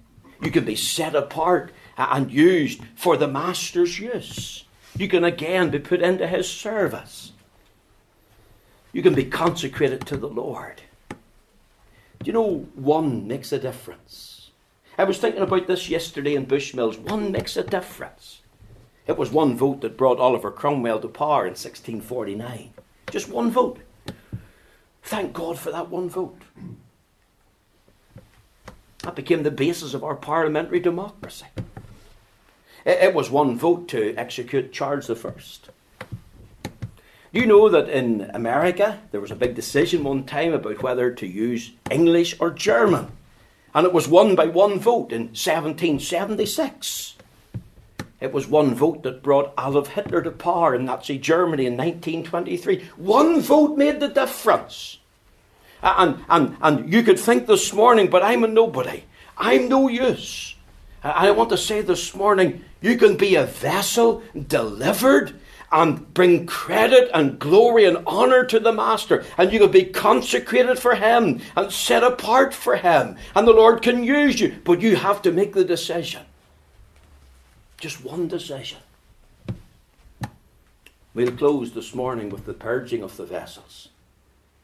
You 0.41 0.51
can 0.51 0.65
be 0.65 0.77
set 0.77 1.15
apart 1.15 1.73
and 1.97 2.31
used 2.31 2.81
for 2.95 3.17
the 3.17 3.29
Master's 3.29 3.99
use. 3.99 4.65
You 4.97 5.09
can 5.09 5.25
again 5.25 5.71
be 5.71 5.79
put 5.79 6.03
into 6.03 6.27
His 6.27 6.49
service. 6.49 7.33
You 8.93 9.03
can 9.03 9.15
be 9.15 9.25
consecrated 9.25 10.07
to 10.07 10.17
the 10.17 10.29
Lord. 10.29 10.83
Do 11.11 12.27
you 12.27 12.33
know 12.33 12.67
one 12.75 13.27
makes 13.27 13.53
a 13.53 13.59
difference? 13.59 14.51
I 14.99 15.05
was 15.05 15.19
thinking 15.19 15.43
about 15.43 15.67
this 15.67 15.89
yesterday 15.89 16.35
in 16.35 16.47
Bushmills. 16.47 16.99
One 16.99 17.33
makes 17.33 17.57
a 17.57 17.65
difference. 17.65 18.42
It 19.07 19.19
was 19.19 19.31
one 19.31 19.57
vote 19.57 19.81
that 19.81 19.97
brought 19.97 20.19
Oliver 20.19 20.51
Cromwell 20.51 21.01
to 21.01 21.09
power 21.09 21.43
in 21.43 21.53
1649. 21.53 22.73
Just 23.11 23.29
one 23.29 23.51
vote. 23.51 23.79
Thank 25.03 25.33
God 25.33 25.59
for 25.59 25.73
that 25.73 25.91
one 25.91 26.09
vote. 26.09 26.41
That 29.03 29.17
became 29.17 29.43
the 29.43 29.51
basis 29.51 29.95
of 29.95 30.05
our 30.05 30.15
parliamentary 30.15 30.79
democracy. 30.79 31.47
It 32.85 33.15
was 33.15 33.31
one 33.31 33.59
vote 33.59 33.89
to 33.89 34.15
execute 34.17 34.73
Charles 34.73 35.11
I. 35.11 35.15
Do 37.33 37.41
you 37.41 37.47
know 37.47 37.69
that 37.69 37.89
in 37.89 38.31
America 38.35 39.01
there 39.11 39.21
was 39.21 39.31
a 39.31 39.37
big 39.37 39.55
decision 39.55 40.05
one 40.05 40.25
time 40.25 40.53
about 40.53 40.83
whether 40.83 41.11
to 41.13 41.27
use 41.27 41.73
English 41.91 42.37
or 42.39 42.51
German, 42.51 43.11
and 43.75 43.87
it 43.87 43.93
was 43.93 44.07
won 44.07 44.35
by 44.35 44.47
one 44.47 44.79
vote 44.79 45.13
in 45.13 45.29
1776. 45.29 47.17
It 48.23 48.33
was 48.33 48.47
one 48.47 48.77
vote 48.77 49.03
that 49.03 49.21
brought 49.21 49.53
Adolf 49.59 49.89
Hitler 49.89 50.23
to 50.23 50.31
power 50.31 50.77
in 50.77 50.85
Nazi 50.85 51.19
Germany 51.19 51.67
in 51.67 51.77
1923. 51.77 52.85
One 52.97 53.41
vote 53.41 53.77
made 53.77 53.99
the 53.99 54.07
difference. 54.07 54.99
And, 55.83 56.25
and, 56.29 56.57
and 56.63 56.93
you 56.93 57.03
could 57.03 57.19
think 57.19 57.49
this 57.49 57.73
morning, 57.73 58.09
but 58.09 58.23
I'm 58.23 58.45
a 58.45 58.47
nobody. 58.47 59.03
I'm 59.37 59.69
no 59.69 59.89
use. 59.89 60.55
I 61.03 61.33
want 61.33 61.51
to 61.51 61.59
say 61.59 61.81
this 61.81 62.15
morning, 62.15 62.65
you 62.81 62.97
can 62.97 63.17
be 63.17 63.35
a 63.35 63.45
vessel 63.45 64.23
delivered 64.47 65.35
and 65.73 66.15
bring 66.15 66.47
credit 66.47 67.11
and 67.13 67.41
glory 67.41 67.87
and 67.87 68.07
honour 68.07 68.45
to 68.45 68.61
the 68.61 68.73
Master. 68.73 69.25
And 69.37 69.53
you 69.53 69.59
can 69.59 69.73
be 69.73 69.87
consecrated 69.87 70.79
for 70.79 70.95
Him 70.95 71.41
and 71.57 71.73
set 71.73 72.05
apart 72.05 72.55
for 72.55 72.77
Him. 72.77 73.17
And 73.35 73.49
the 73.49 73.53
Lord 73.53 73.83
can 73.83 74.05
use 74.05 74.39
you, 74.39 74.55
but 74.63 74.81
you 74.81 74.95
have 74.95 75.23
to 75.23 75.33
make 75.33 75.55
the 75.55 75.65
decision. 75.65 76.23
Just 77.83 78.05
one 78.05 78.29
decision. 78.29 78.79
We'll 81.15 81.33
close 81.33 81.73
this 81.73 81.97
morning 81.97 82.29
with 82.29 82.47
the 82.47 82.55
purging 82.55 83.03
of 83.03 83.17
the 83.17 83.27
vessels. 83.27 83.89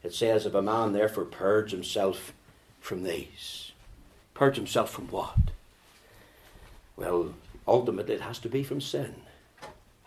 It 0.03 0.13
says, 0.13 0.45
If 0.45 0.53
a 0.53 0.61
man 0.61 0.93
therefore 0.93 1.25
purge 1.25 1.71
himself 1.71 2.31
from 2.79 3.03
these, 3.03 3.73
purge 4.33 4.55
himself 4.55 4.91
from 4.91 5.09
what? 5.09 5.35
Well, 6.95 7.33
ultimately 7.67 8.15
it 8.15 8.21
has 8.21 8.39
to 8.39 8.47
be 8.47 8.63
from 8.63 8.79
sin. 8.79 9.15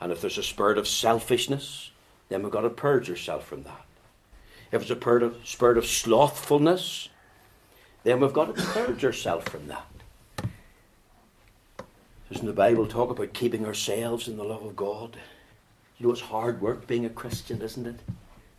And 0.00 0.10
if 0.10 0.22
there's 0.22 0.38
a 0.38 0.42
spirit 0.42 0.78
of 0.78 0.88
selfishness, 0.88 1.90
then 2.30 2.42
we've 2.42 2.50
got 2.50 2.62
to 2.62 2.70
purge 2.70 3.10
ourselves 3.10 3.44
from 3.44 3.64
that. 3.64 3.84
If 4.72 4.80
it's 4.80 4.90
a 4.90 5.34
spirit 5.44 5.76
of, 5.76 5.84
slothfulness, 5.84 7.10
then 8.04 8.20
we've 8.20 8.32
got 8.32 8.56
to 8.56 8.62
purge 8.62 9.04
ourselves 9.04 9.50
from 9.50 9.68
that. 9.68 9.91
Doesn't 12.32 12.46
the 12.46 12.54
Bible 12.54 12.86
talk 12.86 13.10
about 13.10 13.34
keeping 13.34 13.66
ourselves 13.66 14.26
in 14.26 14.38
the 14.38 14.42
love 14.42 14.62
of 14.62 14.74
God? 14.74 15.18
You 15.98 16.06
know, 16.06 16.12
it's 16.12 16.22
hard 16.22 16.62
work 16.62 16.86
being 16.86 17.04
a 17.04 17.10
Christian, 17.10 17.60
isn't 17.60 17.86
it? 17.86 18.00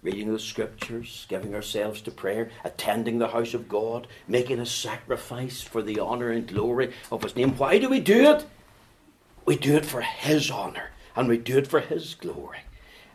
Reading 0.03 0.31
the 0.31 0.37
scriptures, 0.37 1.25
giving 1.27 1.55
ourselves 1.55 1.99
to 2.01 2.11
prayer, 2.11 2.51
attending 2.63 3.17
the 3.17 3.29
house 3.29 3.55
of 3.55 3.67
God, 3.67 4.05
making 4.27 4.59
a 4.59 4.65
sacrifice 4.67 5.63
for 5.63 5.81
the 5.81 5.99
honour 5.99 6.29
and 6.29 6.47
glory 6.47 6.93
of 7.11 7.23
His 7.23 7.35
name. 7.35 7.57
Why 7.57 7.79
do 7.79 7.89
we 7.89 7.99
do 7.99 8.29
it? 8.29 8.45
We 9.43 9.55
do 9.55 9.75
it 9.75 9.87
for 9.87 10.01
His 10.01 10.51
honour 10.51 10.91
and 11.15 11.27
we 11.27 11.39
do 11.39 11.57
it 11.57 11.65
for 11.65 11.79
His 11.79 12.13
glory. 12.13 12.59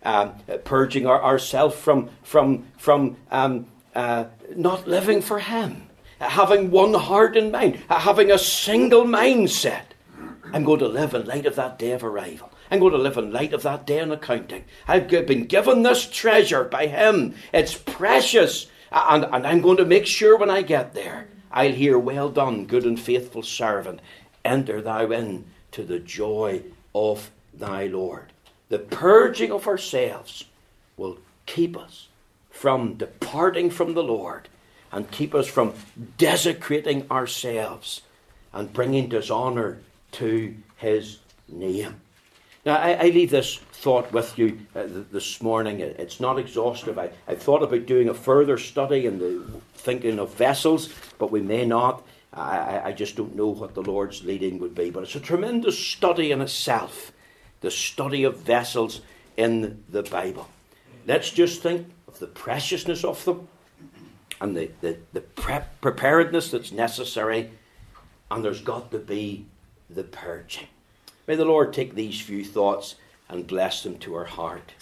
Um, 0.03 0.35
purging 0.65 1.07
our, 1.07 1.23
ourselves 1.23 1.77
from, 1.77 2.11
from, 2.25 2.67
from 2.79 3.17
um, 3.31 3.69
uh, 3.95 4.25
not 4.57 4.89
living 4.89 5.23
for 5.23 5.39
Him, 5.39 5.89
having 6.19 6.73
one 6.73 6.95
heart 6.95 7.37
and 7.37 7.53
mind, 7.53 7.77
having 7.89 8.33
a 8.33 8.39
single 8.39 9.05
mindset 9.05 9.83
I'm 10.53 10.65
going 10.65 10.79
to 10.81 10.89
live 10.89 11.15
in 11.15 11.27
light 11.27 11.47
of 11.47 11.57
that 11.57 11.79
day 11.79 11.93
of 11.93 12.03
arrival. 12.03 12.51
I'm 12.71 12.81
going 12.81 12.93
to 12.93 12.99
live 12.99 13.17
in 13.17 13.33
light 13.33 13.53
of 13.53 13.63
that 13.63 13.87
day 13.87 13.99
in 13.99 14.11
accounting. 14.11 14.65
I've 14.87 15.09
been 15.09 15.45
given 15.45 15.83
this 15.83 16.09
treasure 16.09 16.65
by 16.65 16.87
Him. 16.87 17.35
It's 17.53 17.75
precious. 17.75 18.67
And, 18.91 19.25
and 19.25 19.47
I'm 19.47 19.61
going 19.61 19.77
to 19.79 19.85
make 19.85 20.07
sure 20.07 20.37
when 20.37 20.51
I 20.51 20.63
get 20.63 20.95
there, 20.95 21.29
I'll 21.51 21.73
hear, 21.73 21.99
Well 21.99 22.31
done, 22.31 22.67
good 22.67 22.85
and 22.85 22.99
faithful 22.99 23.43
servant. 23.43 24.01
Enter 24.45 24.81
thou 24.81 25.11
in 25.11 25.45
to 25.73 25.83
the 25.83 25.99
joy 25.99 26.63
of 26.95 27.31
thy 27.53 27.87
Lord. 27.87 28.33
The 28.69 28.79
purging 28.79 29.53
of 29.53 29.67
ourselves 29.67 30.45
will 30.97 31.19
keep 31.47 31.77
us 31.77 32.09
from 32.51 32.95
departing 32.95 33.71
from 33.71 33.95
the 33.95 34.03
Lord 34.03 34.49
and 34.91 35.11
keep 35.11 35.35
us 35.35 35.47
from 35.47 35.75
desecrating 36.17 37.11
ourselves 37.11 38.03
and 38.53 38.73
bringing 38.73 39.09
dishonour 39.09 39.81
to 40.13 40.55
his 40.77 41.19
name. 41.49 42.01
Now, 42.65 42.77
I, 42.77 42.93
I 42.93 43.05
leave 43.05 43.31
this 43.31 43.57
thought 43.57 44.13
with 44.13 44.39
you 44.39 44.59
uh, 44.75 44.85
this 45.13 45.41
morning. 45.41 45.81
It's 45.81 46.21
not 46.21 46.39
exhaustive. 46.39 46.99
I, 46.99 47.11
I 47.27 47.35
thought 47.35 47.63
about 47.63 47.87
doing 47.87 48.09
a 48.09 48.15
further 48.15 48.59
study 48.59 49.07
in 49.07 49.19
the 49.19 49.45
thinking 49.75 50.19
of 50.19 50.35
vessels, 50.35 50.93
but 51.19 51.31
we 51.31 51.41
may 51.41 51.65
not. 51.65 52.05
I, 52.33 52.83
I 52.87 52.93
just 52.93 53.17
don't 53.17 53.37
know 53.37 53.49
what 53.49 53.75
the 53.75 53.83
Lord's 53.83 54.25
leading 54.25 54.59
would 54.59 54.75
be. 54.75 54.91
But 54.91 55.05
it's 55.05 55.15
a 55.15 55.21
tremendous 55.21 55.79
study 55.79 56.31
in 56.33 56.41
itself, 56.41 57.13
the 57.61 57.71
study 57.71 58.25
of 58.25 58.39
vessels 58.39 59.01
in 59.37 59.85
the 59.89 60.03
Bible. 60.03 60.49
Let's 61.07 61.31
just 61.31 61.63
think 61.63 61.87
of 62.07 62.19
the 62.19 62.27
preciousness 62.27 63.05
of 63.05 63.25
them 63.25 63.49
and 64.41 64.57
the, 64.57 64.71
the, 64.81 64.99
the 65.13 65.21
preparedness 65.21 66.51
that's 66.51 66.71
necessary, 66.71 67.51
and 68.31 68.45
there's 68.45 68.61
got 68.61 68.91
to 68.91 68.99
be 68.99 69.47
the 69.91 70.05
purging. 70.05 70.69
May 71.27 71.37
the 71.37 71.45
Lord 71.45 71.73
take 71.73 71.95
these 71.95 72.21
few 72.21 72.45
thoughts 72.45 72.97
and 73.29 73.47
bless 73.47 73.83
them 73.83 73.99
to 73.99 74.15
our 74.15 74.25
heart. 74.25 74.73